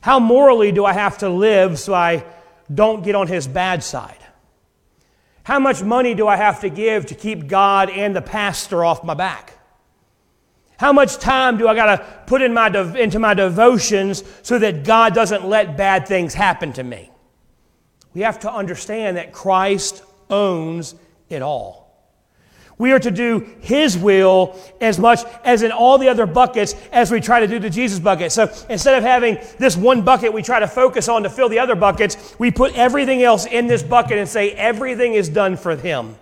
How 0.00 0.20
morally 0.20 0.70
do 0.70 0.84
I 0.84 0.92
have 0.92 1.18
to 1.18 1.28
live 1.28 1.78
so 1.78 1.94
I 1.94 2.24
don't 2.72 3.02
get 3.02 3.14
on 3.14 3.26
his 3.26 3.48
bad 3.48 3.82
side? 3.82 4.18
How 5.42 5.58
much 5.58 5.82
money 5.82 6.14
do 6.14 6.28
I 6.28 6.36
have 6.36 6.60
to 6.60 6.68
give 6.68 7.06
to 7.06 7.14
keep 7.14 7.48
God 7.48 7.90
and 7.90 8.14
the 8.14 8.22
pastor 8.22 8.84
off 8.84 9.02
my 9.02 9.14
back? 9.14 9.58
How 10.76 10.92
much 10.92 11.18
time 11.18 11.56
do 11.56 11.68
I 11.68 11.74
got 11.74 11.96
to 11.96 12.04
put 12.26 12.42
in 12.42 12.52
my 12.52 12.68
de- 12.68 13.00
into 13.00 13.18
my 13.18 13.34
devotions 13.34 14.22
so 14.42 14.58
that 14.58 14.84
God 14.84 15.14
doesn't 15.14 15.44
let 15.46 15.76
bad 15.76 16.06
things 16.06 16.34
happen 16.34 16.72
to 16.74 16.82
me? 16.82 17.10
We 18.14 18.22
have 18.22 18.40
to 18.40 18.52
understand 18.52 19.16
that 19.16 19.32
Christ 19.32 20.02
owns 20.30 20.94
it 21.28 21.42
all. 21.42 21.84
We 22.76 22.92
are 22.92 22.98
to 22.98 23.10
do 23.10 23.46
His 23.60 23.96
will 23.96 24.58
as 24.80 24.98
much 24.98 25.20
as 25.44 25.62
in 25.62 25.70
all 25.70 25.98
the 25.98 26.08
other 26.08 26.26
buckets 26.26 26.74
as 26.90 27.10
we 27.10 27.20
try 27.20 27.40
to 27.40 27.46
do 27.46 27.58
the 27.58 27.70
Jesus 27.70 28.00
bucket. 28.00 28.32
So 28.32 28.52
instead 28.68 28.96
of 28.96 29.04
having 29.04 29.38
this 29.58 29.76
one 29.76 30.02
bucket 30.02 30.32
we 30.32 30.42
try 30.42 30.58
to 30.58 30.66
focus 30.66 31.08
on 31.08 31.22
to 31.22 31.30
fill 31.30 31.48
the 31.48 31.58
other 31.58 31.76
buckets, 31.76 32.34
we 32.38 32.50
put 32.50 32.76
everything 32.76 33.22
else 33.22 33.46
in 33.46 33.68
this 33.68 33.82
bucket 33.82 34.18
and 34.18 34.28
say 34.28 34.50
everything 34.52 35.14
is 35.14 35.28
done 35.28 35.56
for 35.56 35.76
Him. 35.76 36.16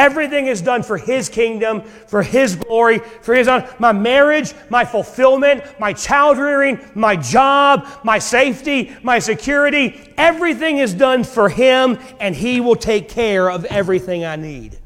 Everything 0.00 0.46
is 0.46 0.62
done 0.62 0.82
for 0.82 0.96
His 0.96 1.28
kingdom, 1.28 1.82
for 1.82 2.22
His 2.22 2.56
glory, 2.56 3.00
for 3.20 3.34
His 3.34 3.48
honor. 3.48 3.68
My 3.78 3.92
marriage, 3.92 4.54
my 4.70 4.82
fulfillment, 4.82 5.62
my 5.78 5.92
child 5.92 6.38
rearing, 6.38 6.80
my 6.94 7.16
job, 7.16 7.86
my 8.02 8.18
safety, 8.18 8.96
my 9.02 9.18
security, 9.18 10.10
everything 10.16 10.78
is 10.78 10.94
done 10.94 11.22
for 11.22 11.50
Him, 11.50 11.98
and 12.18 12.34
He 12.34 12.62
will 12.62 12.76
take 12.76 13.10
care 13.10 13.50
of 13.50 13.66
everything 13.66 14.24
I 14.24 14.36
need. 14.36 14.78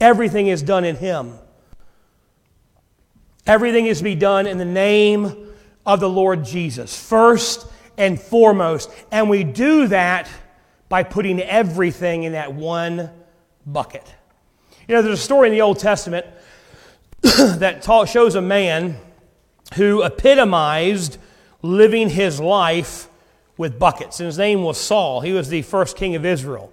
Everything 0.00 0.48
is 0.48 0.60
done 0.60 0.84
in 0.84 0.96
Him. 0.96 1.38
Everything 3.46 3.86
is 3.86 3.98
to 3.98 4.04
be 4.04 4.16
done 4.16 4.48
in 4.48 4.58
the 4.58 4.64
name 4.64 5.54
of 5.86 6.00
the 6.00 6.10
Lord 6.10 6.44
Jesus, 6.44 7.00
first 7.00 7.64
and 7.96 8.20
foremost. 8.20 8.90
And 9.12 9.30
we 9.30 9.44
do 9.44 9.86
that 9.86 10.28
by 10.88 11.04
putting 11.04 11.40
everything 11.40 12.24
in 12.24 12.32
that 12.32 12.54
one 12.54 13.10
bucket. 13.64 14.15
You 14.88 14.94
know, 14.94 15.02
there's 15.02 15.18
a 15.18 15.22
story 15.22 15.48
in 15.48 15.54
the 15.54 15.62
Old 15.62 15.80
Testament 15.80 16.26
that 17.22 17.82
shows 18.06 18.36
a 18.36 18.40
man 18.40 18.96
who 19.74 20.02
epitomized 20.02 21.18
living 21.60 22.08
his 22.08 22.40
life 22.40 23.08
with 23.56 23.78
buckets. 23.78 24.20
And 24.20 24.26
his 24.26 24.38
name 24.38 24.62
was 24.62 24.78
Saul. 24.78 25.22
He 25.22 25.32
was 25.32 25.48
the 25.48 25.62
first 25.62 25.96
king 25.96 26.14
of 26.14 26.24
Israel. 26.24 26.72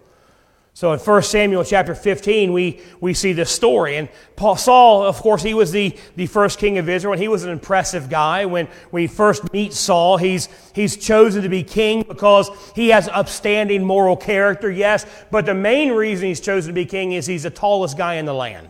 So 0.75 0.91
in 0.91 0.99
1 0.99 1.21
Samuel 1.21 1.63
chapter 1.63 1.93
15, 1.93 2.51
we, 2.51 2.81
we 2.99 3.13
see 3.13 3.31
this 3.31 3.51
story. 3.51 3.97
And 3.97 4.09
Paul, 4.35 4.55
Saul, 4.55 5.03
of 5.03 5.17
course, 5.17 5.43
he 5.43 5.53
was 5.53 5.71
the, 5.71 5.95
the 6.15 6.25
first 6.25 6.57
king 6.57 6.79
of 6.79 6.89
Israel, 6.89 7.13
and 7.13 7.21
he 7.21 7.27
was 7.27 7.43
an 7.43 7.51
impressive 7.51 8.09
guy. 8.09 8.45
When 8.45 8.67
we 8.91 9.05
first 9.05 9.53
meet 9.53 9.73
Saul, 9.73 10.17
he's, 10.17 10.49
he's 10.73 10.97
chosen 10.97 11.43
to 11.43 11.49
be 11.49 11.61
king 11.61 12.03
because 12.07 12.49
he 12.73 12.89
has 12.89 13.07
upstanding 13.07 13.83
moral 13.85 14.17
character, 14.17 14.71
yes. 14.71 15.05
But 15.29 15.45
the 15.45 15.53
main 15.53 15.91
reason 15.91 16.27
he's 16.27 16.41
chosen 16.41 16.69
to 16.69 16.73
be 16.73 16.85
king 16.85 17.11
is 17.11 17.27
he's 17.27 17.43
the 17.43 17.51
tallest 17.51 17.95
guy 17.95 18.15
in 18.15 18.25
the 18.25 18.33
land. 18.33 18.69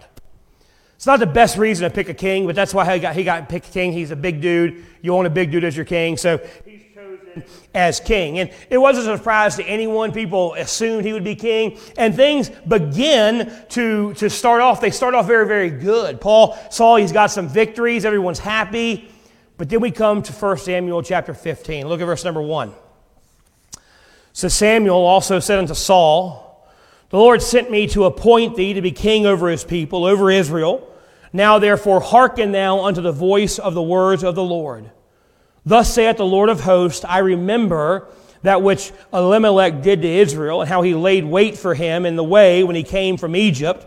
It's 1.04 1.08
not 1.08 1.20
the 1.20 1.26
best 1.26 1.58
reason 1.58 1.90
to 1.90 1.94
pick 1.94 2.08
a 2.08 2.14
king, 2.14 2.46
but 2.46 2.56
that's 2.56 2.74
why 2.74 2.94
he 2.94 3.00
got, 3.00 3.14
he 3.14 3.26
got 3.26 3.50
picked 3.50 3.74
king. 3.74 3.92
He's 3.92 4.12
a 4.12 4.16
big 4.16 4.40
dude. 4.40 4.86
You 5.02 5.14
want 5.14 5.28
a 5.28 5.30
big 5.30 5.52
dude 5.52 5.66
as 5.66 5.76
your 5.76 5.86
king. 5.86 6.16
So 6.16 6.40
as 7.74 8.00
king. 8.00 8.40
And 8.40 8.52
it 8.70 8.78
wasn't 8.78 9.10
a 9.10 9.18
surprise 9.18 9.56
to 9.58 9.64
anyone. 9.64 10.12
People 10.12 10.54
assumed 10.56 11.06
he 11.06 11.14
would 11.14 11.24
be 11.24 11.36
king. 11.36 11.78
And 11.98 12.16
things 12.16 12.50
begin 12.68 13.54
to, 13.70 14.14
to 14.16 14.30
start 14.30 14.62
off. 14.62 14.82
They 14.82 14.92
start 14.92 15.14
off 15.14 15.28
very, 15.28 15.48
very 15.48 15.70
good. 15.70 16.22
Paul 16.22 16.58
saw 16.70 16.96
he's 16.96 17.12
got 17.12 17.28
some 17.28 17.48
victories. 17.48 18.06
Everyone's 18.06 18.40
happy. 18.40 19.10
But 19.58 19.70
then 19.70 19.82
we 19.82 19.92
come 19.92 20.22
to 20.24 20.34
1 20.34 20.58
Samuel 20.58 21.04
chapter 21.04 21.34
15. 21.34 21.88
Look 21.88 22.02
at 22.02 22.06
verse 22.06 22.24
number 22.24 22.42
1. 22.42 22.74
So 24.34 24.48
Samuel 24.48 24.98
also 24.98 25.40
said 25.40 25.60
unto 25.60 25.76
Saul, 25.76 26.68
The 27.10 27.18
Lord 27.18 27.42
sent 27.42 27.70
me 27.70 27.88
to 27.90 28.06
appoint 28.06 28.56
thee 28.56 28.74
to 28.74 28.82
be 28.82 28.92
king 28.92 29.28
over 29.28 29.48
his 29.50 29.64
people, 29.64 30.06
over 30.06 30.32
Israel. 30.32 30.90
Now 31.32 31.60
therefore 31.60 32.00
hearken 32.00 32.52
thou 32.52 32.84
unto 32.84 33.02
the 33.02 33.12
voice 33.12 33.60
of 33.60 33.74
the 33.76 33.82
words 33.82 34.24
of 34.24 34.36
the 34.36 34.44
Lord. 34.44 34.90
Thus 35.66 35.94
saith 35.94 36.18
the 36.18 36.26
Lord 36.26 36.50
of 36.50 36.62
hosts, 36.62 37.06
I 37.06 37.20
remember 37.20 38.08
that 38.42 38.62
which 38.62 38.92
Amalek 39.14 39.82
did 39.82 40.02
to 40.02 40.08
Israel, 40.08 40.62
and 40.62 40.70
how 40.70 40.82
he 40.82 40.94
laid 40.94 41.24
wait 41.24 41.58
for 41.58 41.74
him 41.74 42.06
in 42.06 42.16
the 42.18 42.24
way 42.24 42.64
when 42.64 42.76
he 42.76 42.84
came 42.84 43.18
from 43.18 43.36
Egypt. 43.36 43.86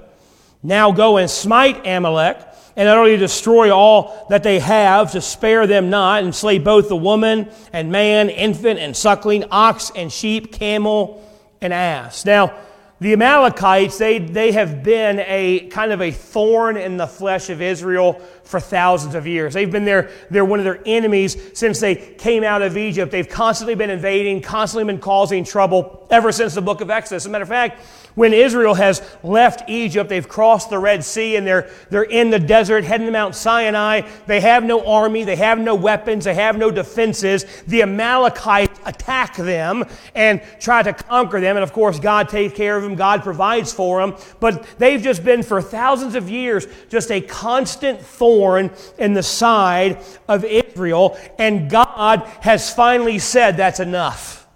Now 0.63 0.91
go 0.93 1.19
and 1.19 1.31
smite 1.31 1.87
Amalek, 1.87 2.39
and 2.75 2.89
utterly 2.89 3.17
destroy 3.17 3.75
all 3.75 4.27
that 4.31 4.43
they 4.43 4.59
have, 4.59 5.13
to 5.13 5.21
spare 5.21 5.67
them 5.67 5.91
not, 5.91 6.23
and 6.23 6.35
slay 6.35 6.59
both 6.59 6.89
the 6.89 6.97
woman 6.97 7.49
and 7.73 7.93
man, 7.93 8.31
infant 8.31 8.79
and 8.79 8.97
suckling, 8.97 9.45
ox 9.51 9.91
and 9.95 10.13
sheep, 10.13 10.53
camel 10.53 11.23
and 11.61 11.73
ass. 11.73 12.25
Now, 12.25 12.55
the 12.99 13.13
Amalekites, 13.13 13.99
they, 13.99 14.19
they 14.19 14.53
have 14.53 14.83
been 14.83 15.21
a 15.27 15.69
kind 15.69 15.93
of 15.93 16.01
a 16.01 16.11
thorn 16.11 16.79
in 16.79 16.97
the 16.97 17.07
flesh 17.07 17.51
of 17.51 17.61
Israel 17.61 18.15
for 18.43 18.59
thousands 18.59 19.15
of 19.15 19.27
years. 19.27 19.53
They've 19.53 19.71
been 19.71 19.85
there, 19.85 20.11
they're 20.31 20.45
one 20.47 20.61
of 20.61 20.65
their 20.65 20.81
enemies 20.87 21.37
since 21.53 21.79
they 21.79 21.95
came 21.95 22.43
out 22.43 22.63
of 22.63 22.77
Egypt. 22.77 23.13
They've 23.13 23.29
constantly 23.29 23.75
been 23.75 23.91
invading, 23.91 24.41
constantly 24.41 24.91
been 24.91 25.01
causing 25.01 25.45
trouble 25.45 26.07
ever 26.11 26.33
since 26.33 26.55
the 26.55 26.63
book 26.63 26.81
of 26.81 26.89
Exodus. 26.89 27.25
As 27.25 27.27
a 27.27 27.31
matter 27.31 27.43
of 27.43 27.49
fact, 27.49 27.83
when 28.15 28.33
Israel 28.33 28.73
has 28.73 29.03
left 29.23 29.69
Egypt, 29.69 30.09
they've 30.09 30.27
crossed 30.27 30.71
the 30.71 30.79
Red 30.79 31.05
Sea 31.05 31.37
and 31.37 31.47
they're, 31.47 31.69
they're 31.91 32.05
in 32.05 32.31
the 32.31 32.39
desert 32.39 32.85
heading 32.85 33.07
to 33.07 33.13
Mount 33.13 33.35
Sinai. 33.35 34.09
They 34.27 34.41
have 34.41 34.65
no 34.65 34.87
army, 34.87 35.25
they 35.25 35.37
have 35.37 35.59
no 35.59 35.75
weapons, 35.75 36.25
they 36.25 36.35
have 36.35 36.57
no 36.57 36.71
defenses. 36.71 37.45
The 37.67 37.83
Amalekites 37.83 38.81
attack 38.87 39.37
them 39.37 39.85
and 40.15 40.41
try 40.61 40.83
to 40.83 40.95
conquer 40.95 41.41
them. 41.41 41.57
And 41.57 41.63
of 41.63 41.75
course, 41.75 42.01
God 42.01 42.31
takes 42.31 42.55
care 42.55 42.79
of 42.79 42.86
them, 42.87 42.97
God 42.97 43.23
provides 43.23 43.73
for 43.73 44.01
them. 44.01 44.17
But 44.41 44.67
they've 44.79 45.03
just 45.03 45.25
been 45.25 45.43
for 45.43 45.61
thousands 45.61 46.15
of 46.15 46.31
years 46.31 46.67
just 46.89 47.11
a 47.11 47.21
constant 47.21 48.01
thorn 48.01 48.71
in 48.99 49.15
the 49.15 49.23
side 49.23 50.03
of 50.29 50.45
Israel. 50.45 51.19
And 51.39 51.71
God 51.71 52.21
has 52.41 52.73
finally 52.73 53.19
said 53.19 53.57
that's 53.57 53.81
enough. 53.81 54.47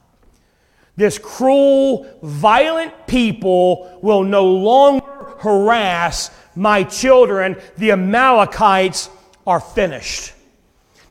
This 0.96 1.18
cruel, 1.18 2.06
violent 2.22 3.06
people 3.06 3.98
will 4.02 4.22
no 4.22 4.46
longer 4.46 5.34
harass 5.38 6.30
my 6.54 6.84
children. 6.84 7.56
The 7.78 7.92
Amalekites 7.92 9.08
are 9.46 9.60
finished. 9.60 10.34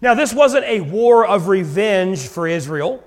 Now, 0.01 0.13
this 0.13 0.33
wasn't 0.33 0.65
a 0.65 0.81
war 0.81 1.25
of 1.25 1.47
revenge 1.47 2.27
for 2.27 2.47
Israel. 2.47 3.03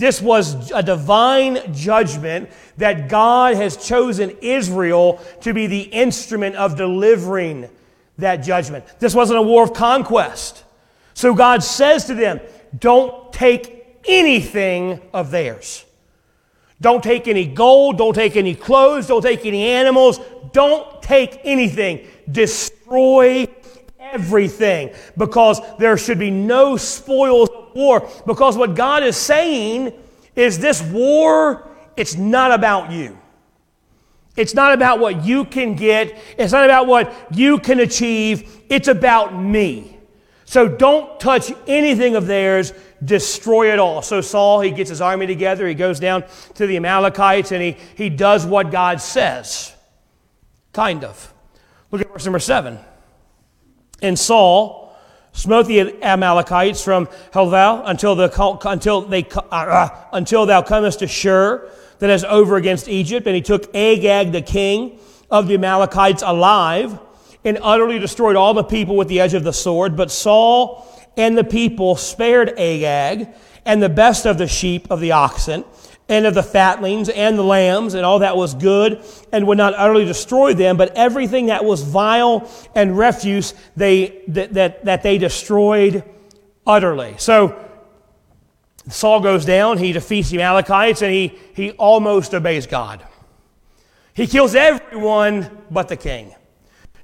This 0.00 0.22
was 0.22 0.70
a 0.70 0.82
divine 0.82 1.74
judgment 1.74 2.48
that 2.78 3.10
God 3.10 3.56
has 3.56 3.76
chosen 3.76 4.30
Israel 4.40 5.20
to 5.42 5.52
be 5.52 5.66
the 5.66 5.82
instrument 5.82 6.56
of 6.56 6.74
delivering 6.74 7.68
that 8.16 8.36
judgment. 8.36 8.86
This 8.98 9.14
wasn't 9.14 9.40
a 9.40 9.42
war 9.42 9.62
of 9.62 9.74
conquest. 9.74 10.64
So 11.12 11.34
God 11.34 11.62
says 11.62 12.06
to 12.06 12.14
them, 12.14 12.40
don't 12.78 13.30
take 13.30 14.00
anything 14.06 15.02
of 15.12 15.30
theirs. 15.30 15.84
Don't 16.80 17.04
take 17.04 17.28
any 17.28 17.44
gold, 17.44 17.98
don't 17.98 18.14
take 18.14 18.36
any 18.36 18.54
clothes, 18.54 19.06
don't 19.06 19.20
take 19.20 19.44
any 19.44 19.66
animals, 19.66 20.18
don't 20.52 21.02
take 21.02 21.42
anything. 21.44 22.06
Destroy 22.30 23.46
everything 24.12 24.90
because 25.16 25.60
there 25.78 25.96
should 25.96 26.18
be 26.18 26.30
no 26.30 26.76
spoils 26.76 27.48
of 27.50 27.74
war. 27.74 28.08
Because 28.26 28.56
what 28.56 28.74
God 28.74 29.02
is 29.02 29.16
saying 29.16 29.92
is 30.36 30.58
this 30.58 30.82
war, 30.82 31.68
it's 31.96 32.16
not 32.16 32.52
about 32.52 32.90
you. 32.90 33.18
It's 34.36 34.54
not 34.54 34.72
about 34.72 35.00
what 35.00 35.24
you 35.24 35.44
can 35.44 35.74
get, 35.74 36.16
it's 36.38 36.52
not 36.52 36.64
about 36.64 36.86
what 36.86 37.12
you 37.36 37.58
can 37.58 37.80
achieve, 37.80 38.62
it's 38.68 38.88
about 38.88 39.34
me. 39.34 39.98
So 40.44 40.66
don't 40.66 41.20
touch 41.20 41.52
anything 41.66 42.16
of 42.16 42.26
theirs, 42.26 42.72
destroy 43.04 43.72
it 43.72 43.78
all. 43.78 44.02
So 44.02 44.20
Saul, 44.20 44.60
he 44.60 44.70
gets 44.70 44.88
his 44.90 45.00
army 45.00 45.26
together, 45.26 45.66
he 45.68 45.74
goes 45.74 46.00
down 46.00 46.24
to 46.54 46.66
the 46.66 46.76
Amalekites, 46.76 47.52
and 47.52 47.62
he, 47.62 47.76
he 47.96 48.08
does 48.08 48.46
what 48.46 48.70
God 48.70 49.00
says. 49.00 49.74
Kind 50.72 51.04
of. 51.04 51.34
Look 51.90 52.00
at 52.00 52.12
verse 52.12 52.24
number 52.24 52.38
seven. 52.38 52.78
And 54.02 54.18
Saul 54.18 54.96
smote 55.32 55.66
the 55.66 56.02
Amalekites 56.02 56.82
from 56.82 57.08
Havilah 57.32 57.84
until, 57.86 58.14
the, 58.14 58.58
until, 58.64 59.02
they, 59.02 59.24
uh, 59.24 59.40
uh, 59.50 59.88
until 60.12 60.46
thou 60.46 60.62
comest 60.62 61.00
to 61.00 61.06
Shur, 61.06 61.68
that 61.98 62.10
is 62.10 62.24
over 62.24 62.56
against 62.56 62.88
Egypt. 62.88 63.26
And 63.26 63.36
he 63.36 63.42
took 63.42 63.74
Agag, 63.74 64.32
the 64.32 64.42
king 64.42 64.98
of 65.30 65.46
the 65.48 65.54
Amalekites, 65.54 66.22
alive, 66.22 66.98
and 67.44 67.58
utterly 67.62 67.98
destroyed 67.98 68.36
all 68.36 68.54
the 68.54 68.64
people 68.64 68.96
with 68.96 69.08
the 69.08 69.20
edge 69.20 69.34
of 69.34 69.44
the 69.44 69.52
sword. 69.52 69.96
But 69.96 70.10
Saul 70.10 70.86
and 71.16 71.36
the 71.36 71.44
people 71.44 71.96
spared 71.96 72.50
Agag 72.58 73.28
and 73.64 73.82
the 73.82 73.88
best 73.88 74.26
of 74.26 74.38
the 74.38 74.48
sheep 74.48 74.90
of 74.90 75.00
the 75.00 75.12
oxen 75.12 75.64
and 76.10 76.26
of 76.26 76.34
the 76.34 76.42
fatlings 76.42 77.08
and 77.08 77.38
the 77.38 77.44
lambs 77.44 77.94
and 77.94 78.04
all 78.04 78.18
that 78.18 78.36
was 78.36 78.52
good 78.54 79.02
and 79.30 79.46
would 79.46 79.56
not 79.56 79.74
utterly 79.74 80.04
destroy 80.04 80.52
them, 80.52 80.76
but 80.76 80.94
everything 80.96 81.46
that 81.46 81.64
was 81.64 81.82
vile 81.82 82.50
and 82.74 82.98
refuse 82.98 83.54
they, 83.76 84.20
that, 84.26 84.52
that, 84.52 84.84
that 84.84 85.02
they 85.04 85.18
destroyed 85.18 86.02
utterly. 86.66 87.14
So 87.18 87.64
Saul 88.88 89.20
goes 89.20 89.44
down, 89.44 89.78
he 89.78 89.92
defeats 89.92 90.30
the 90.30 90.42
Amalekites, 90.42 91.00
and 91.00 91.12
he, 91.12 91.38
he 91.54 91.70
almost 91.72 92.34
obeys 92.34 92.66
God. 92.66 93.06
He 94.12 94.26
kills 94.26 94.56
everyone 94.56 95.48
but 95.70 95.86
the 95.86 95.96
king. 95.96 96.34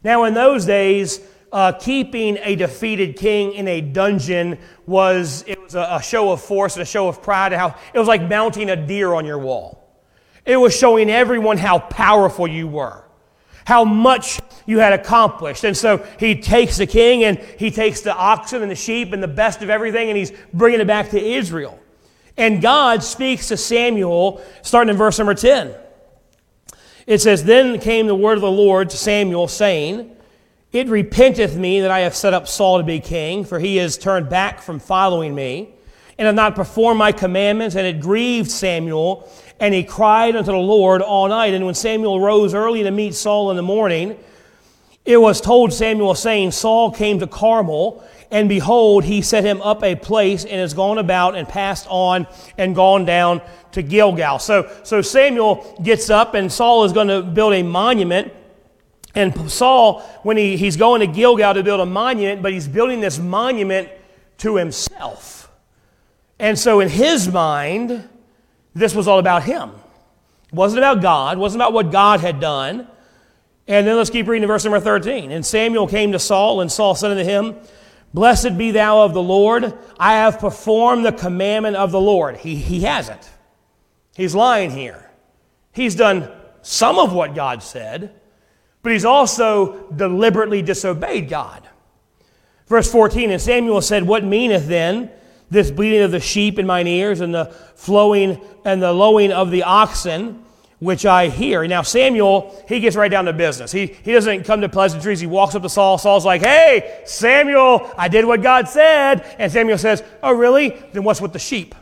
Now, 0.03 0.25
in 0.25 0.35
those 0.35 0.67
days, 0.67 1.21
uh, 1.57 1.73
keeping 1.73 2.37
a 2.43 2.55
defeated 2.55 3.17
king 3.17 3.55
in 3.55 3.67
a 3.67 3.81
dungeon 3.81 4.59
was 4.85 5.43
it 5.47 5.59
was 5.59 5.75
a, 5.75 5.89
a 5.93 6.03
show 6.03 6.31
of 6.31 6.43
force 6.43 6.77
and 6.77 6.83
a 6.83 6.85
show 6.87 7.09
of 7.09 7.23
pride. 7.23 7.51
How 7.55 7.75
it 7.95 7.99
was 7.99 8.07
like 8.07 8.21
mounting 8.21 8.69
a 8.69 8.77
deer 8.77 9.15
on 9.15 9.25
your 9.25 9.39
wall. 9.39 9.83
It 10.45 10.59
was 10.59 10.77
showing 10.77 11.09
everyone 11.09 11.57
how 11.57 11.79
powerful 11.79 12.47
you 12.47 12.69
were, 12.69 13.03
how 13.65 13.87
much 13.87 14.39
you 14.67 14.81
had 14.81 14.93
accomplished. 14.93 15.65
And 15.65 15.75
so 15.75 16.07
he 16.21 16.43
takes 16.43 16.77
the 16.77 16.87
king 16.87 17.25
and 17.25 17.39
he 17.39 17.71
takes 17.71 18.03
the 18.03 18.15
oxen 18.15 18.61
and 18.61 18.71
the 18.71 18.77
sheep 18.77 19.15
and 19.15 19.23
the 19.23 19.27
best 19.27 19.63
of 19.63 19.71
everything 19.71 20.11
and 20.11 20.19
he's 20.19 20.33
bringing 20.53 20.81
it 20.81 20.87
back 20.87 21.09
to 21.13 21.19
Israel. 21.19 21.81
And 22.37 22.61
God 22.61 23.03
speaks 23.03 23.49
to 23.49 23.57
Samuel, 23.57 24.45
starting 24.61 24.91
in 24.91 24.99
verse 24.99 25.17
number 25.17 25.33
10. 25.33 25.75
It 27.07 27.23
says, 27.23 27.45
Then 27.45 27.81
came 27.81 28.09
the 28.09 28.15
word 28.15 28.35
of 28.35 28.43
the 28.43 28.51
Lord 28.51 28.91
to 28.91 28.99
Samuel, 28.99 29.49
saying, 29.49 30.16
it 30.77 30.89
repenteth 30.89 31.57
me 31.57 31.81
that 31.81 31.91
I 31.91 32.01
have 32.01 32.15
set 32.15 32.35
up 32.35 32.47
Saul 32.47 32.79
to 32.79 32.85
be 32.85 33.01
king, 33.01 33.45
for 33.45 33.59
he 33.59 33.77
has 33.77 33.97
turned 33.97 34.29
back 34.29 34.61
from 34.61 34.79
following 34.79 35.35
me, 35.35 35.71
and 36.19 36.27
have 36.27 36.35
not 36.35 36.55
performed 36.55 36.99
my 36.99 37.13
commandments, 37.13 37.77
and 37.77 37.87
it 37.87 38.01
grieved 38.01 38.51
Samuel, 38.51 39.31
and 39.59 39.73
he 39.73 39.85
cried 39.85 40.37
unto 40.37 40.51
the 40.51 40.59
Lord 40.59 41.03
all 41.03 41.29
night. 41.29 41.55
And 41.55 41.65
when 41.65 41.75
Samuel 41.75 42.21
rose 42.21 42.55
early 42.55 42.83
to 42.83 42.91
meet 42.91 43.15
Saul 43.15 43.51
in 43.51 43.57
the 43.57 43.63
morning, 43.63 44.19
it 45.05 45.17
was 45.19 45.41
told 45.41 45.73
Samuel, 45.73 46.15
saying, 46.15 46.51
Saul 46.51 46.91
came 46.91 47.21
to 47.21 47.27
Carmel, 47.27 48.05
and 48.31 48.49
behold, 48.49 49.05
he 49.05 49.23
set 49.23 49.45
him 49.45 49.63
up 49.63 49.83
a 49.83 49.95
place, 49.95 50.45
and 50.45 50.61
has 50.61 50.75
gone 50.75 50.99
about 50.99 51.37
and 51.37 51.49
passed 51.49 51.87
on 51.89 52.27
and 52.59 52.75
gone 52.75 53.05
down 53.05 53.41
to 53.73 53.83
Gilgal. 53.83 54.41
So, 54.41 54.71
so 54.83 55.01
Samuel 55.01 55.79
gets 55.83 56.11
up, 56.11 56.35
and 56.35 56.53
Saul 56.53 56.85
is 56.85 56.93
going 56.93 57.09
to 57.09 57.23
build 57.23 57.55
a 57.55 57.63
monument 57.63 58.33
and 59.17 59.51
Saul, 59.51 60.03
when 60.23 60.37
he, 60.37 60.59
he's 60.59 60.77
going 60.77 61.01
to 61.01 61.07
Gilgal 61.07 61.55
to 61.55 61.63
build 61.63 61.81
a 61.81 61.87
monument, 61.87 62.43
but 62.43 62.53
he's 62.53 62.69
building 62.69 63.01
this 63.01 63.19
monument 63.19 63.89
to 64.39 64.57
himself. 64.57 65.51
And 66.39 66.59
so 66.59 66.81
in 66.81 66.91
his 66.91 67.27
mind, 67.27 68.07
this 68.75 68.95
was 68.95 69.09
all 69.09 69.19
about 69.19 69.43
him. 69.43 69.71
It 70.49 70.55
wasn't 70.55 70.81
about 70.81 71.01
God, 71.01 71.39
it 71.39 71.41
wasn't 71.41 71.63
about 71.63 71.73
what 71.73 71.91
God 71.91 72.21
had 72.21 72.41
done. 72.41 72.87
And 73.67 73.87
then 73.87 73.97
let's 73.97 74.11
keep 74.11 74.29
reading 74.29 74.47
verse 74.47 74.65
number 74.65 74.79
13. 74.79 75.33
And 75.33 75.45
Samuel 75.45 75.89
came 75.89 76.13
to 76.13 76.19
Saul, 76.19 76.61
and 76.61 76.71
Saul 76.71 76.95
said 76.95 77.11
unto 77.11 77.25
him, 77.25 77.57
Blessed 78.15 78.57
be 78.57 78.71
thou 78.71 79.03
of 79.03 79.15
the 79.15 79.23
Lord. 79.23 79.77
I 79.99 80.13
have 80.13 80.39
performed 80.39 81.05
the 81.05 81.13
commandment 81.13 81.77
of 81.77 81.91
the 81.91 82.01
Lord. 82.01 82.37
He, 82.37 82.55
he 82.55 82.83
hasn't. 82.83 83.29
He's 84.15 84.35
lying 84.35 84.71
here. 84.71 85.11
He's 85.73 85.95
done 85.95 86.31
some 86.63 86.99
of 86.99 87.13
what 87.13 87.35
God 87.35 87.63
said, 87.63 88.15
but 88.87 88.93
he's 88.93 89.05
also 89.05 89.91
deliberately 89.91 90.63
disobeyed 90.63 91.29
God. 91.29 91.69
Verse 92.69 92.89
14, 92.89 93.33
and 93.33 93.43
Samuel 93.43 93.81
said, 93.81 94.05
What 94.05 94.23
meaneth 94.23 94.69
then 94.69 95.11
this 95.51 95.73
bleating 95.73 96.03
of 96.03 96.13
the 96.13 96.21
sheep 96.21 96.57
in 96.57 96.69
mine 96.69 96.87
ears 96.87 97.21
and 97.21 97.35
the 97.35 97.47
flowing 97.75 98.41
and 98.65 98.81
the 98.81 98.93
lowing 98.93 99.33
of 99.33 99.51
the 99.51 99.65
oxen? 99.65 100.45
which 100.79 101.05
I 101.05 101.31
hear. 101.31 101.67
Now, 101.67 101.83
Samuel, 101.83 102.63
he 102.69 102.79
gets 102.79 102.95
right 102.95 103.11
down 103.11 103.25
to 103.25 103.33
business. 103.33 103.73
He, 103.73 103.87
he 103.87 104.13
doesn't 104.13 104.45
come 104.45 104.61
to 104.61 104.69
pleasantries. 104.69 105.19
He 105.19 105.27
walks 105.27 105.55
up 105.57 105.63
to 105.63 105.69
Saul. 105.71 105.99
Saul's 105.99 106.25
like, 106.25 106.43
Hey, 106.43 107.03
Samuel, 107.07 107.91
I 107.99 108.07
did 108.07 108.25
what 108.25 108.41
God 108.41 108.69
said. 108.69 109.25
And 109.39 109.51
Samuel 109.51 109.79
says, 109.79 110.05
Oh, 110.23 110.33
really? 110.33 110.69
Then 110.93 111.03
what's 111.03 111.21
with 111.21 111.33
the 111.33 111.41
sheep? 111.41 111.75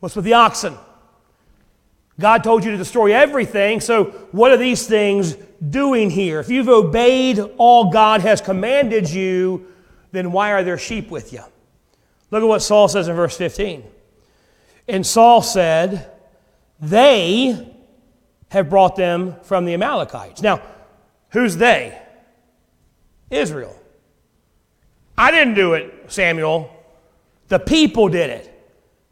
What's 0.00 0.14
with 0.14 0.26
the 0.26 0.34
oxen? 0.34 0.76
God 2.20 2.44
told 2.44 2.64
you 2.64 2.70
to 2.70 2.76
destroy 2.76 3.14
everything, 3.14 3.80
so 3.80 4.04
what 4.32 4.52
are 4.52 4.56
these 4.56 4.86
things 4.86 5.34
doing 5.66 6.10
here? 6.10 6.40
If 6.40 6.50
you've 6.50 6.68
obeyed 6.68 7.38
all 7.56 7.90
God 7.90 8.20
has 8.20 8.40
commanded 8.40 9.10
you, 9.10 9.66
then 10.12 10.32
why 10.32 10.52
are 10.52 10.62
there 10.62 10.78
sheep 10.78 11.10
with 11.10 11.32
you? 11.32 11.42
Look 12.30 12.42
at 12.42 12.48
what 12.48 12.60
Saul 12.60 12.88
says 12.88 13.08
in 13.08 13.16
verse 13.16 13.36
15. 13.36 13.84
And 14.88 15.06
Saul 15.06 15.42
said, 15.42 16.10
They 16.80 17.74
have 18.50 18.68
brought 18.68 18.96
them 18.96 19.36
from 19.42 19.64
the 19.64 19.74
Amalekites. 19.74 20.42
Now, 20.42 20.60
who's 21.30 21.56
they? 21.56 21.98
Israel. 23.30 23.74
I 25.16 25.30
didn't 25.30 25.54
do 25.54 25.74
it, 25.74 25.92
Samuel. 26.08 26.70
The 27.48 27.58
people 27.58 28.08
did 28.08 28.30
it. 28.30 28.48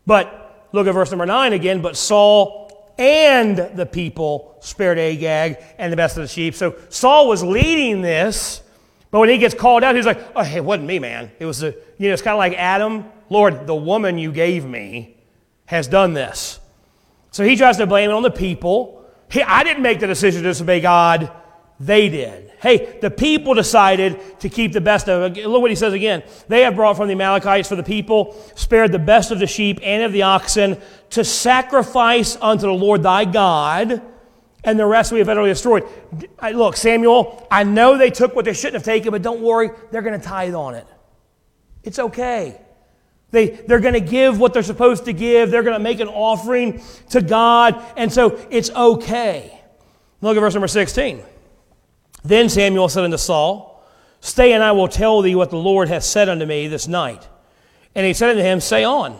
But 0.07 0.69
look 0.73 0.87
at 0.87 0.93
verse 0.93 1.11
number 1.11 1.27
9 1.27 1.53
again. 1.53 1.83
But 1.83 1.97
Saul 1.97 2.60
and 3.01 3.57
the 3.57 3.87
people 3.87 4.57
spared 4.61 4.99
Agag 4.99 5.57
and 5.79 5.91
the 5.91 5.97
best 5.97 6.19
of 6.19 6.23
the 6.23 6.29
sheep. 6.29 6.55
So 6.55 6.77
Saul 6.91 7.29
was 7.29 7.43
leading 7.43 8.03
this, 8.03 8.63
but 9.11 9.21
when 9.21 9.31
he 9.31 9.39
gets 9.39 9.55
called 9.55 9.83
out, 9.83 9.97
he's 9.97 10.05
like, 10.05 10.21
oh, 10.37 10.45
it 10.45 10.63
wasn't 10.63 10.87
me, 10.87 10.99
man. 10.99 11.33
It 11.39 11.47
was, 11.47 11.63
a, 11.63 11.75
you 11.97 12.09
know, 12.09 12.13
it's 12.13 12.23
kind 12.23 12.35
of 12.35 12.39
like 12.39 12.53
Adam, 12.53 13.07
Lord, 13.31 13.67
the 13.67 13.75
woman 13.75 14.19
you 14.19 14.31
gave 14.31 14.67
me 14.67 15.17
has 15.65 15.89
done 15.89 16.13
this. 16.13 16.61
So 17.31 17.43
he 17.43 17.57
tries 17.57 17.79
to 17.79 17.87
blame 17.87 18.11
it 18.11 18.13
on 18.13 18.23
the 18.23 18.31
people. 18.31 19.05
He, 19.31 19.43
I 19.43 19.65
didn't 19.65 19.83
make 19.83 20.01
the 20.01 20.07
decision 20.07 20.43
to 20.43 20.49
disobey 20.49 20.81
God. 20.81 21.33
They 21.81 22.11
did. 22.11 22.53
Hey, 22.61 22.99
the 23.01 23.11
people 23.11 23.55
decided 23.55 24.39
to 24.41 24.51
keep 24.51 24.75
the 24.75 24.83
best 24.83 25.09
of 25.09 25.35
it. 25.35 25.47
Look 25.47 25.63
what 25.63 25.71
he 25.71 25.75
says 25.75 25.95
again. 25.95 26.23
They 26.47 26.61
have 26.61 26.75
brought 26.77 26.99
from 26.99 27.09
the 27.09 27.15
Amalekites 27.15 27.71
for 27.71 27.77
the 27.77 27.83
people, 27.83 28.37
spared 28.55 28.93
the 28.93 28.99
best 28.99 29.31
of 29.31 29.39
the 29.39 29.47
sheep 29.47 29.81
and 29.83 30.03
of 30.03 30.13
the 30.13 30.23
oxen 30.23 30.79
to 31.11 31.25
sacrifice 31.25 32.37
unto 32.37 32.67
the 32.67 32.75
Lord 32.75 33.03
thy 33.03 33.25
God, 33.25 34.03
and 34.63 34.79
the 34.79 34.85
rest 34.85 35.11
we 35.11 35.21
have 35.21 35.31
utterly 35.31 35.49
destroyed. 35.49 35.89
Look, 36.53 36.77
Samuel, 36.77 37.49
I 37.51 37.65
know 37.65 37.97
they 37.97 38.11
took 38.11 38.37
what 38.37 38.45
they 38.45 38.53
shouldn't 38.53 38.75
have 38.75 38.85
taken, 38.85 39.11
but 39.11 39.23
don't 39.23 39.41
worry, 39.41 39.71
they're 39.91 40.03
going 40.03 40.21
to 40.21 40.27
tithe 40.27 40.55
on 40.55 40.75
it. 40.75 40.87
It's 41.83 41.99
okay. 41.99 42.61
They, 43.31 43.47
they're 43.47 43.81
going 43.81 43.95
to 43.95 44.01
give 44.01 44.39
what 44.39 44.53
they're 44.53 44.63
supposed 44.63 45.07
to 45.07 45.15
give. 45.15 45.51
They're 45.51 45.63
going 45.63 45.79
to 45.79 45.83
make 45.83 46.01
an 46.01 46.09
offering 46.09 46.83
to 47.09 47.23
God, 47.23 47.83
and 47.97 48.13
so 48.13 48.39
it's 48.51 48.69
okay. 48.69 49.59
Look 50.21 50.37
at 50.37 50.41
verse 50.41 50.53
number 50.53 50.69
16. 50.69 51.23
Then 52.23 52.49
Samuel 52.49 52.89
said 52.89 53.05
unto 53.05 53.17
Saul, 53.17 53.71
Stay, 54.21 54.53
and 54.53 54.63
I 54.63 54.73
will 54.73 54.89
tell 54.89 55.23
thee 55.23 55.35
what 55.35 55.51
the 55.51 55.57
Lord 55.57 55.89
hath 55.89 56.05
said 56.05 56.29
unto 56.29 56.45
me 56.45 56.69
this 56.69 56.87
night. 56.87 57.27
And 57.95 58.07
he 58.07 58.13
said 58.13 58.31
unto 58.31 58.43
him, 58.43 58.61
Say 58.61 58.85
on. 58.85 59.19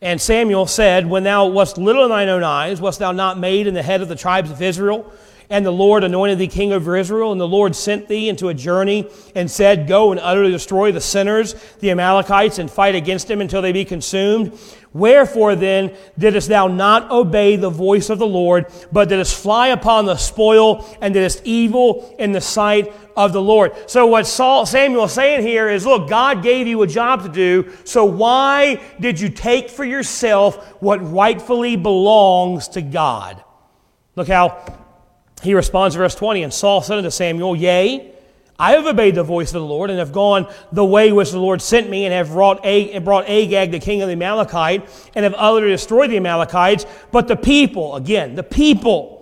And 0.00 0.20
Samuel 0.20 0.66
said, 0.66 1.06
When 1.06 1.24
thou 1.24 1.46
wast 1.48 1.76
little 1.76 2.04
in 2.04 2.10
thine 2.10 2.28
own 2.28 2.44
eyes, 2.44 2.80
wast 2.80 3.00
thou 3.00 3.12
not 3.12 3.38
made 3.38 3.66
in 3.66 3.74
the 3.74 3.82
head 3.82 4.00
of 4.00 4.08
the 4.08 4.14
tribes 4.14 4.50
of 4.50 4.62
Israel? 4.62 5.12
And 5.50 5.64
the 5.64 5.72
Lord 5.72 6.04
anointed 6.04 6.38
thee 6.38 6.46
king 6.46 6.72
over 6.72 6.94
Israel, 6.94 7.32
and 7.32 7.40
the 7.40 7.48
Lord 7.48 7.74
sent 7.74 8.06
thee 8.06 8.28
into 8.28 8.48
a 8.48 8.54
journey 8.54 9.08
and 9.34 9.50
said, 9.50 9.88
Go 9.88 10.12
and 10.12 10.20
utterly 10.20 10.52
destroy 10.52 10.92
the 10.92 11.00
sinners, 11.00 11.54
the 11.80 11.90
Amalekites, 11.90 12.58
and 12.58 12.70
fight 12.70 12.94
against 12.94 13.28
them 13.28 13.40
until 13.40 13.62
they 13.62 13.72
be 13.72 13.84
consumed. 13.84 14.58
Wherefore 14.92 15.54
then 15.54 15.94
didst 16.18 16.48
thou 16.48 16.66
not 16.66 17.10
obey 17.10 17.56
the 17.56 17.70
voice 17.70 18.10
of 18.10 18.18
the 18.18 18.26
Lord, 18.26 18.66
but 18.90 19.08
didst 19.08 19.36
fly 19.36 19.68
upon 19.68 20.06
the 20.06 20.16
spoil 20.16 20.84
and 21.00 21.14
didst 21.14 21.42
evil 21.44 22.14
in 22.18 22.32
the 22.32 22.40
sight 22.40 22.92
of 23.16 23.32
the 23.32 23.42
Lord? 23.42 23.72
So 23.90 24.06
what 24.06 24.26
Saul, 24.26 24.64
Samuel 24.66 25.04
is 25.04 25.12
saying 25.12 25.42
here 25.42 25.68
is, 25.68 25.84
look, 25.84 26.08
God 26.08 26.42
gave 26.42 26.66
you 26.66 26.82
a 26.82 26.86
job 26.86 27.22
to 27.22 27.28
do, 27.28 27.72
so 27.84 28.04
why 28.04 28.80
did 28.98 29.20
you 29.20 29.28
take 29.28 29.70
for 29.70 29.84
yourself 29.84 30.72
what 30.80 30.98
rightfully 31.12 31.76
belongs 31.76 32.68
to 32.68 32.82
God? 32.82 33.42
Look 34.16 34.28
how 34.28 34.74
he 35.42 35.54
responds 35.54 35.94
in 35.94 36.00
verse 36.00 36.14
20, 36.14 36.42
and 36.42 36.52
Saul 36.52 36.82
said 36.82 36.98
unto 36.98 37.10
Samuel, 37.10 37.54
Yea, 37.54 38.14
I 38.58 38.72
have 38.72 38.86
obeyed 38.86 39.14
the 39.14 39.22
voice 39.22 39.48
of 39.50 39.60
the 39.60 39.68
Lord 39.68 39.88
and 39.90 40.00
have 40.00 40.12
gone 40.12 40.52
the 40.72 40.84
way 40.84 41.12
which 41.12 41.30
the 41.30 41.38
Lord 41.38 41.62
sent 41.62 41.88
me 41.88 42.04
and 42.06 42.12
have 42.12 42.30
brought, 42.30 42.64
Ag- 42.64 43.04
brought 43.04 43.28
Agag, 43.28 43.70
the 43.70 43.78
king 43.78 44.02
of 44.02 44.08
the 44.08 44.14
Amalekite, 44.14 44.88
and 45.14 45.22
have 45.22 45.34
utterly 45.36 45.70
destroyed 45.70 46.10
the 46.10 46.16
Amalekites. 46.16 46.84
But 47.12 47.28
the 47.28 47.36
people, 47.36 47.94
again, 47.94 48.34
the 48.34 48.42
people, 48.42 49.18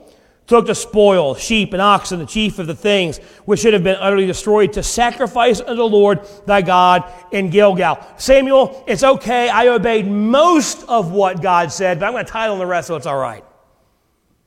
took 0.47 0.67
the 0.67 0.75
spoil, 0.75 1.35
sheep 1.35 1.73
and 1.73 1.83
oxen, 1.83 2.19
the 2.19 2.27
chief 2.27 2.59
of 2.59 2.67
the 2.67 2.75
things 2.75 3.19
which 3.45 3.61
should 3.61 3.73
have 3.73 3.83
been 3.83 3.97
utterly 3.97 4.27
destroyed, 4.27 4.73
to 4.75 4.83
sacrifice 4.83 5.61
unto 5.61 5.75
the 5.75 5.85
Lord 5.85 6.21
thy 6.47 6.63
God 6.63 7.05
in 7.33 7.51
Gilgal. 7.51 7.99
Samuel, 8.17 8.85
it's 8.87 9.03
okay. 9.03 9.49
I 9.49 9.69
obeyed 9.69 10.07
most 10.07 10.85
of 10.89 11.11
what 11.11 11.43
God 11.43 11.73
said, 11.73 11.99
but 11.99 12.07
I'm 12.07 12.13
going 12.13 12.25
to 12.25 12.31
title 12.31 12.59
the 12.59 12.67
rest 12.67 12.89
so 12.89 12.97
it's 12.97 13.07
all 13.07 13.19
right. 13.19 13.45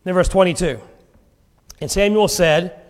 Then 0.04 0.14
verse 0.14 0.30
22. 0.30 0.80
And 1.82 1.92
Samuel 1.92 2.28
said, 2.28 2.82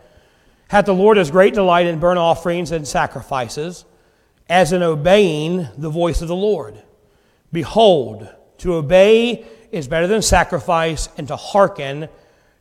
Hath 0.70 0.86
the 0.86 0.94
Lord 0.94 1.18
as 1.18 1.32
great 1.32 1.56
delight 1.56 1.88
in 1.88 2.00
burnt 2.00 2.20
offerings 2.20 2.72
and 2.72 2.88
sacrifices 2.88 3.86
as 4.48 4.72
in 4.72 4.82
obeying 4.84 5.68
the 5.78 5.90
voice 5.90 6.22
of 6.22 6.28
the 6.28 6.36
Lord? 6.36 6.82
Behold, 7.52 8.30
to 8.60 8.76
obey 8.76 9.46
is 9.72 9.88
better 9.88 10.08
than 10.08 10.22
sacrifice, 10.22 11.10
and 11.18 11.28
to 11.28 11.36
hearken 11.36 12.08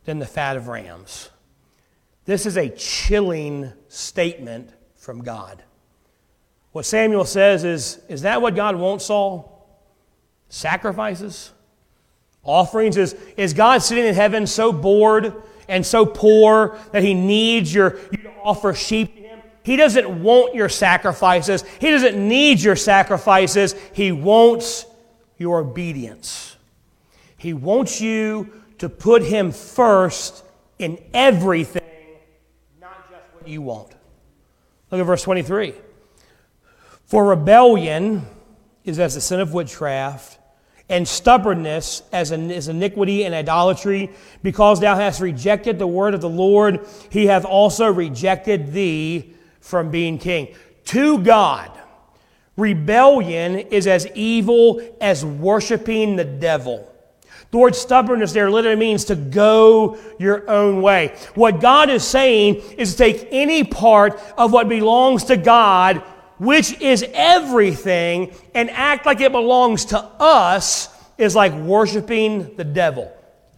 than 0.05 0.19
the 0.19 0.27
fat 0.27 0.57
of 0.57 0.69
rams. 0.69 1.31
This 2.25 2.47
is 2.47 2.57
a 2.57 2.69
chilling 2.69 3.73
statement 3.89 4.71
from 4.97 5.23
God. 5.23 5.63
What 6.73 6.85
Samuel 6.85 7.25
says 7.25 7.65
is 7.65 8.01
Is 8.09 8.23
that 8.23 8.43
what 8.43 8.55
God 8.55 8.77
wants, 8.77 9.07
Saul? 9.07 9.67
Sacrifices? 10.49 11.53
Offerings? 12.43 12.97
Is, 12.97 13.15
is 13.37 13.55
God 13.55 13.83
sitting 13.83 14.05
in 14.05 14.15
heaven 14.15 14.47
so 14.47 14.73
bored 14.73 15.35
and 15.69 15.85
so 15.85 16.07
poor 16.07 16.79
that 16.93 17.03
he 17.03 17.15
needs 17.15 17.73
your, 17.73 17.99
you 18.11 18.19
to 18.19 18.33
offer 18.43 18.75
sheep 18.75 19.15
to 19.15 19.23
him? 19.23 19.39
He 19.63 19.77
doesn't 19.77 20.23
want 20.23 20.55
your 20.55 20.69
sacrifices. 20.69 21.63
He 21.79 21.91
doesn't 21.91 22.17
need 22.17 22.61
your 22.61 22.77
sacrifices. 22.77 23.75
He 23.93 24.13
wants 24.13 24.87
your 25.37 25.61
obedience. 25.61 26.57
He 27.37 27.53
wants 27.53 28.01
you 28.01 28.51
to 28.79 28.89
put 28.89 29.23
Him 29.23 29.53
first 29.53 30.45
in 30.79 30.99
everything, 31.15 31.83
not 32.81 33.11
just 33.11 33.23
what 33.33 33.49
you 33.49 33.63
want. 33.63 33.95
Look 34.91 35.01
at 35.01 35.05
verse 35.05 35.23
23. 35.23 35.75
For 37.05 37.25
rebellion 37.25 38.27
is 38.85 38.99
as 38.99 39.15
the 39.15 39.21
sin 39.21 39.41
of 39.41 39.53
witchcraft, 39.55 40.38
and 40.89 41.07
stubbornness 41.07 42.03
as 42.13 42.33
is 42.33 42.69
iniquity 42.69 43.25
and 43.25 43.35
idolatry. 43.35 44.11
Because 44.43 44.81
thou 44.81 44.95
hast 44.97 45.21
rejected 45.21 45.79
the 45.79 45.87
word 45.87 46.15
of 46.15 46.21
the 46.21 46.29
Lord, 46.29 46.87
he 47.11 47.27
hath 47.27 47.45
also 47.45 47.87
rejected 47.87 48.73
thee 48.73 49.35
from 49.61 49.91
being 49.91 50.19
king. 50.19 50.55
To 50.87 51.19
God, 51.19 51.71
rebellion 52.57 53.57
is 53.57 53.87
as 53.87 54.07
evil 54.15 54.81
as 55.01 55.25
worshiping 55.25 56.17
the 56.17 56.25
devil. 56.25 56.95
The 57.51 57.59
word 57.59 57.75
stubbornness 57.75 58.33
there 58.33 58.51
literally 58.51 58.77
means 58.77 59.07
to 59.07 59.17
go 59.17 59.99
your 60.19 60.49
own 60.51 60.83
way. 60.83 61.17
What 61.35 61.61
God 61.61 61.89
is 61.89 62.05
saying 62.05 62.57
is 62.77 62.93
to 62.93 62.99
take 62.99 63.29
any 63.31 63.65
part 63.65 64.21
of 64.37 64.53
what 64.53 64.69
belongs 64.69 65.25
to 65.25 65.37
God, 65.37 66.03
which 66.39 66.81
is 66.81 67.05
everything, 67.13 68.33
and 68.55 68.71
act 68.71 69.07
like 69.07 69.21
it 69.21 69.33
belongs 69.33 69.87
to 69.87 69.99
us 69.99 70.89
is 71.19 71.35
like 71.35 71.53
worshiping 71.53 72.55
the 72.57 72.65
devil, 72.65 73.13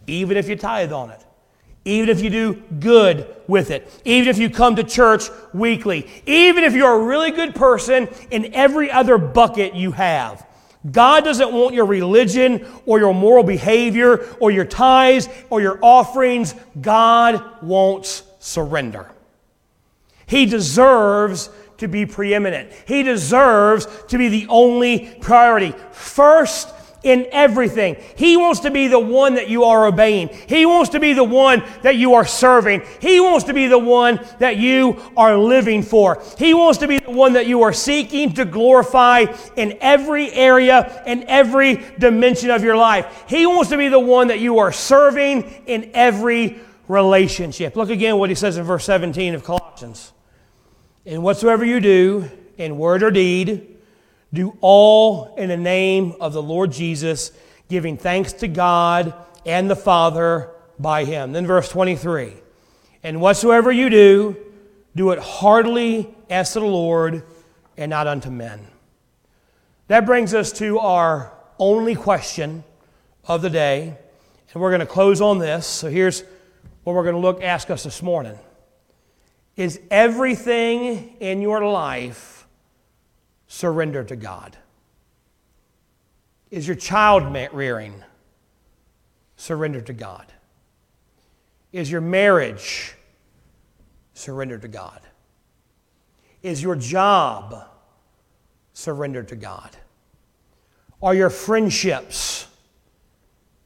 even 0.07 0.37
if 0.37 0.49
you 0.49 0.57
tithe 0.57 0.93
on 0.93 1.11
it. 1.11 1.25
Even 1.87 2.11
if 2.11 2.21
you 2.21 2.29
do 2.29 2.55
good 2.79 3.35
with 3.47 3.71
it, 3.71 3.91
even 4.05 4.29
if 4.29 4.37
you 4.37 4.51
come 4.51 4.77
to 4.77 4.85
church 4.85 5.31
weekly, 5.55 6.07
even 6.27 6.63
if 6.63 6.75
you're 6.75 7.01
a 7.01 7.05
really 7.05 7.31
good 7.31 7.55
person 7.55 8.07
in 8.31 8.55
every 8.55 8.91
other 8.91 9.17
bucket 9.17 9.75
you 9.75 9.91
have, 9.93 10.47
God 10.91 11.25
doesn't 11.25 11.53
want 11.53 11.75
your 11.75 11.87
religion 11.87 12.67
or 12.87 12.99
your 12.99 13.15
moral 13.15 13.45
behavior 13.45 14.27
or 14.41 14.51
your 14.51 14.65
tithes 14.65 15.29
or 15.49 15.61
your 15.61 15.79
offerings. 15.83 16.55
God 16.81 17.63
wants 17.63 18.25
surrender. 18.41 19.11
He 20.27 20.47
deserves 20.47 21.51
to 21.81 21.89
be 21.89 22.07
preeminent. 22.07 22.73
He 22.87 23.03
deserves 23.03 23.87
to 24.09 24.19
be 24.19 24.29
the 24.29 24.47
only 24.49 25.15
priority. 25.21 25.75
First 25.93 26.73
in 27.03 27.27
everything. 27.33 27.97
He 28.17 28.37
wants 28.37 28.61
to 28.61 28.71
be 28.71 28.87
the 28.87 28.99
one 28.99 29.35
that 29.35 29.49
you 29.49 29.65
are 29.65 29.87
obeying. 29.87 30.29
He 30.29 30.67
wants 30.67 30.91
to 30.91 31.01
be 31.01 31.13
the 31.13 31.25
one 31.25 31.65
that 31.83 31.97
you 31.97 32.15
are 32.15 32.27
serving. 32.27 32.83
He 33.01 33.21
wants 33.21 33.45
to 33.45 33.55
be 33.55 33.67
the 33.67 33.79
one 33.79 34.21
that 34.39 34.59
you 34.59 35.01
are 35.17 35.37
living 35.37 35.83
for. 35.83 36.23
He 36.39 36.53
wants 36.53 36.79
to 36.79 36.89
be 36.89 36.99
the 36.99 37.11
one 37.11 37.35
that 37.35 37.47
you 37.47 37.63
are 37.63 37.73
seeking 37.73 38.35
to 38.35 38.45
glorify 38.45 39.27
in 39.57 39.79
every 39.81 40.31
area 40.33 41.03
and 41.07 41.25
every 41.25 41.83
dimension 41.99 42.51
of 42.51 42.63
your 42.63 42.77
life. 42.77 43.25
He 43.29 43.47
wants 43.47 43.71
to 43.71 43.79
be 43.79 43.89
the 43.89 43.99
one 43.99 44.29
that 44.29 44.41
you 44.41 44.59
are 44.59 44.73
serving 44.73 45.43
in 45.67 45.91
every 45.95 46.61
relationship. 46.89 47.77
Look 47.77 47.91
again 47.91 48.19
what 48.19 48.29
he 48.29 48.35
says 48.35 48.59
in 48.59 48.65
verse 48.65 48.85
17 48.85 49.35
of 49.35 49.45
Colossians. 49.45 50.13
In 51.05 51.23
whatsoever 51.23 51.65
you 51.65 51.81
do, 51.81 52.31
in 52.59 52.77
word 52.77 53.03
or 53.03 53.11
deed, 53.11 53.79
do 54.33 54.57
all 54.61 55.35
in 55.37 55.49
the 55.49 55.57
name 55.57 56.15
of 56.21 56.33
the 56.33 56.43
Lord 56.43 56.73
Jesus, 56.73 57.33
giving 57.69 57.97
thanks 57.97 58.35
to 58.35 58.49
God 58.49 59.15
and 59.47 59.71
the 59.71 59.77
Father 59.77 60.51
by 60.79 61.05
him. 61.05 61.33
Then 61.33 61.47
verse 61.47 61.69
23 61.71 62.35
And 63.03 63.21
whatsoever 63.21 63.73
you 63.73 63.89
do, 63.89 64.37
do 64.95 65.11
it 65.11 65.19
heartily 65.19 66.15
as 66.29 66.53
to 66.53 66.61
the 66.61 66.67
Lord 66.67 67.25
and 67.77 67.89
not 67.89 68.07
unto 68.07 68.31
men. 68.31 68.67
That 69.89 70.05
brings 70.05 70.35
us 70.35 70.53
to 70.53 70.79
our 70.79 71.33
only 71.59 71.95
question 71.95 72.63
of 73.27 73.41
the 73.41 73.51
day. 73.51 73.97
And 74.53 74.63
we're 74.63 74.71
going 74.71 74.81
to 74.81 74.87
close 74.87 75.21
on 75.21 75.39
this. 75.39 75.67
So 75.67 75.89
here's 75.89 76.25
what 76.85 76.95
we're 76.95 77.05
going 77.05 77.15
to 77.15 77.21
look 77.21 77.43
ask 77.43 77.71
us 77.71 77.85
this 77.85 78.03
morning. 78.03 78.39
Is 79.61 79.79
everything 79.91 81.17
in 81.21 81.43
your 81.43 81.63
life 81.63 82.47
surrender 83.47 84.03
to 84.03 84.17
God? 84.17 84.57
Is 86.51 86.67
your 86.67 86.77
child 86.77 87.25
rearing 87.53 88.03
surrender 89.37 89.83
to 89.83 89.93
God? 89.93 90.33
Is 91.75 91.91
your 91.91 92.01
marriage 92.01 92.95
surrender 94.15 94.57
to 94.57 94.67
God? 94.67 95.03
Is 96.43 96.63
your 96.63 96.75
job 96.75 97.69
surrender 98.73 99.23
to 99.25 99.37
God? 99.37 99.77
Are 101.03 101.15
your 101.15 101.29
friendships 101.29 102.47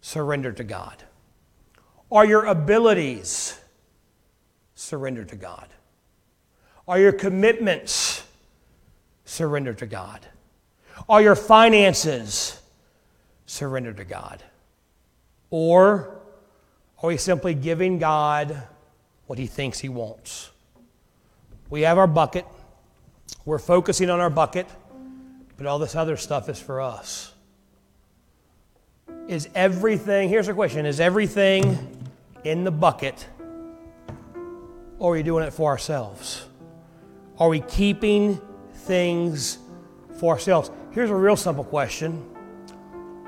surrendered 0.01 0.57
to 0.57 0.65
God? 0.65 1.05
Are 2.11 2.27
your 2.27 2.47
abilities 2.47 3.61
surrendered 4.75 5.29
to 5.29 5.37
God? 5.37 5.69
Are 6.87 6.99
your 6.99 7.13
commitments 7.13 8.23
surrendered 9.25 9.79
to 9.79 9.87
God? 9.87 10.21
Are 11.09 11.23
your 11.23 11.35
finances 11.35 12.61
surrendered 13.47 13.97
to 13.97 14.05
God? 14.05 14.43
Or 15.51 16.21
are 17.03 17.09
we 17.09 17.17
simply 17.17 17.55
giving 17.55 17.99
God 17.99 18.63
what 19.27 19.39
He 19.39 19.47
thinks 19.47 19.79
He 19.81 19.89
wants? 19.89 20.51
We 21.71 21.83
have 21.83 21.99
our 21.99 22.07
bucket, 22.07 22.47
we're 23.45 23.59
focusing 23.59 24.11
on 24.11 24.21
our 24.21 24.31
bucket, 24.31 24.67
but 25.57 25.67
all 25.67 25.79
this 25.79 25.95
other 25.95 26.17
stuff 26.17 26.49
is 26.49 26.61
for 26.61 26.81
us. 26.81 27.33
Is 29.29 29.49
everything, 29.55 30.29
here's 30.29 30.49
a 30.49 30.55
question, 30.55 30.85
is 30.85 31.01
everything 31.01 31.97
in 32.45 32.65
the 32.65 32.71
bucket, 32.71 33.27
or 34.99 35.13
are 35.13 35.17
we 35.17 35.23
doing 35.23 35.45
it 35.45 35.53
for 35.53 35.71
ourselves? 35.71 36.47
Are 37.39 37.49
we 37.49 37.61
keeping 37.61 38.41
things 38.75 39.59
for 40.19 40.33
ourselves. 40.33 40.71
Here's 40.93 41.11
a 41.11 41.15
real 41.15 41.37
simple 41.37 41.65
question 41.65 42.25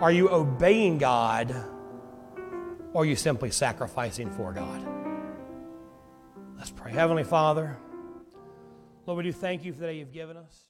Are 0.00 0.12
you 0.12 0.30
obeying 0.30 0.98
God 0.98 1.54
or 2.92 3.02
are 3.02 3.04
you 3.04 3.16
simply 3.16 3.50
sacrificing 3.50 4.30
for 4.30 4.52
God? 4.52 4.86
Let's 6.56 6.70
pray. 6.70 6.92
Heavenly 6.92 7.24
Father, 7.24 7.76
Lord, 9.04 9.18
we 9.18 9.24
do 9.24 9.32
thank 9.32 9.64
you 9.64 9.72
for 9.72 9.80
the 9.80 9.86
day 9.86 9.98
you've 9.98 10.12
given 10.12 10.36
us. 10.36 10.64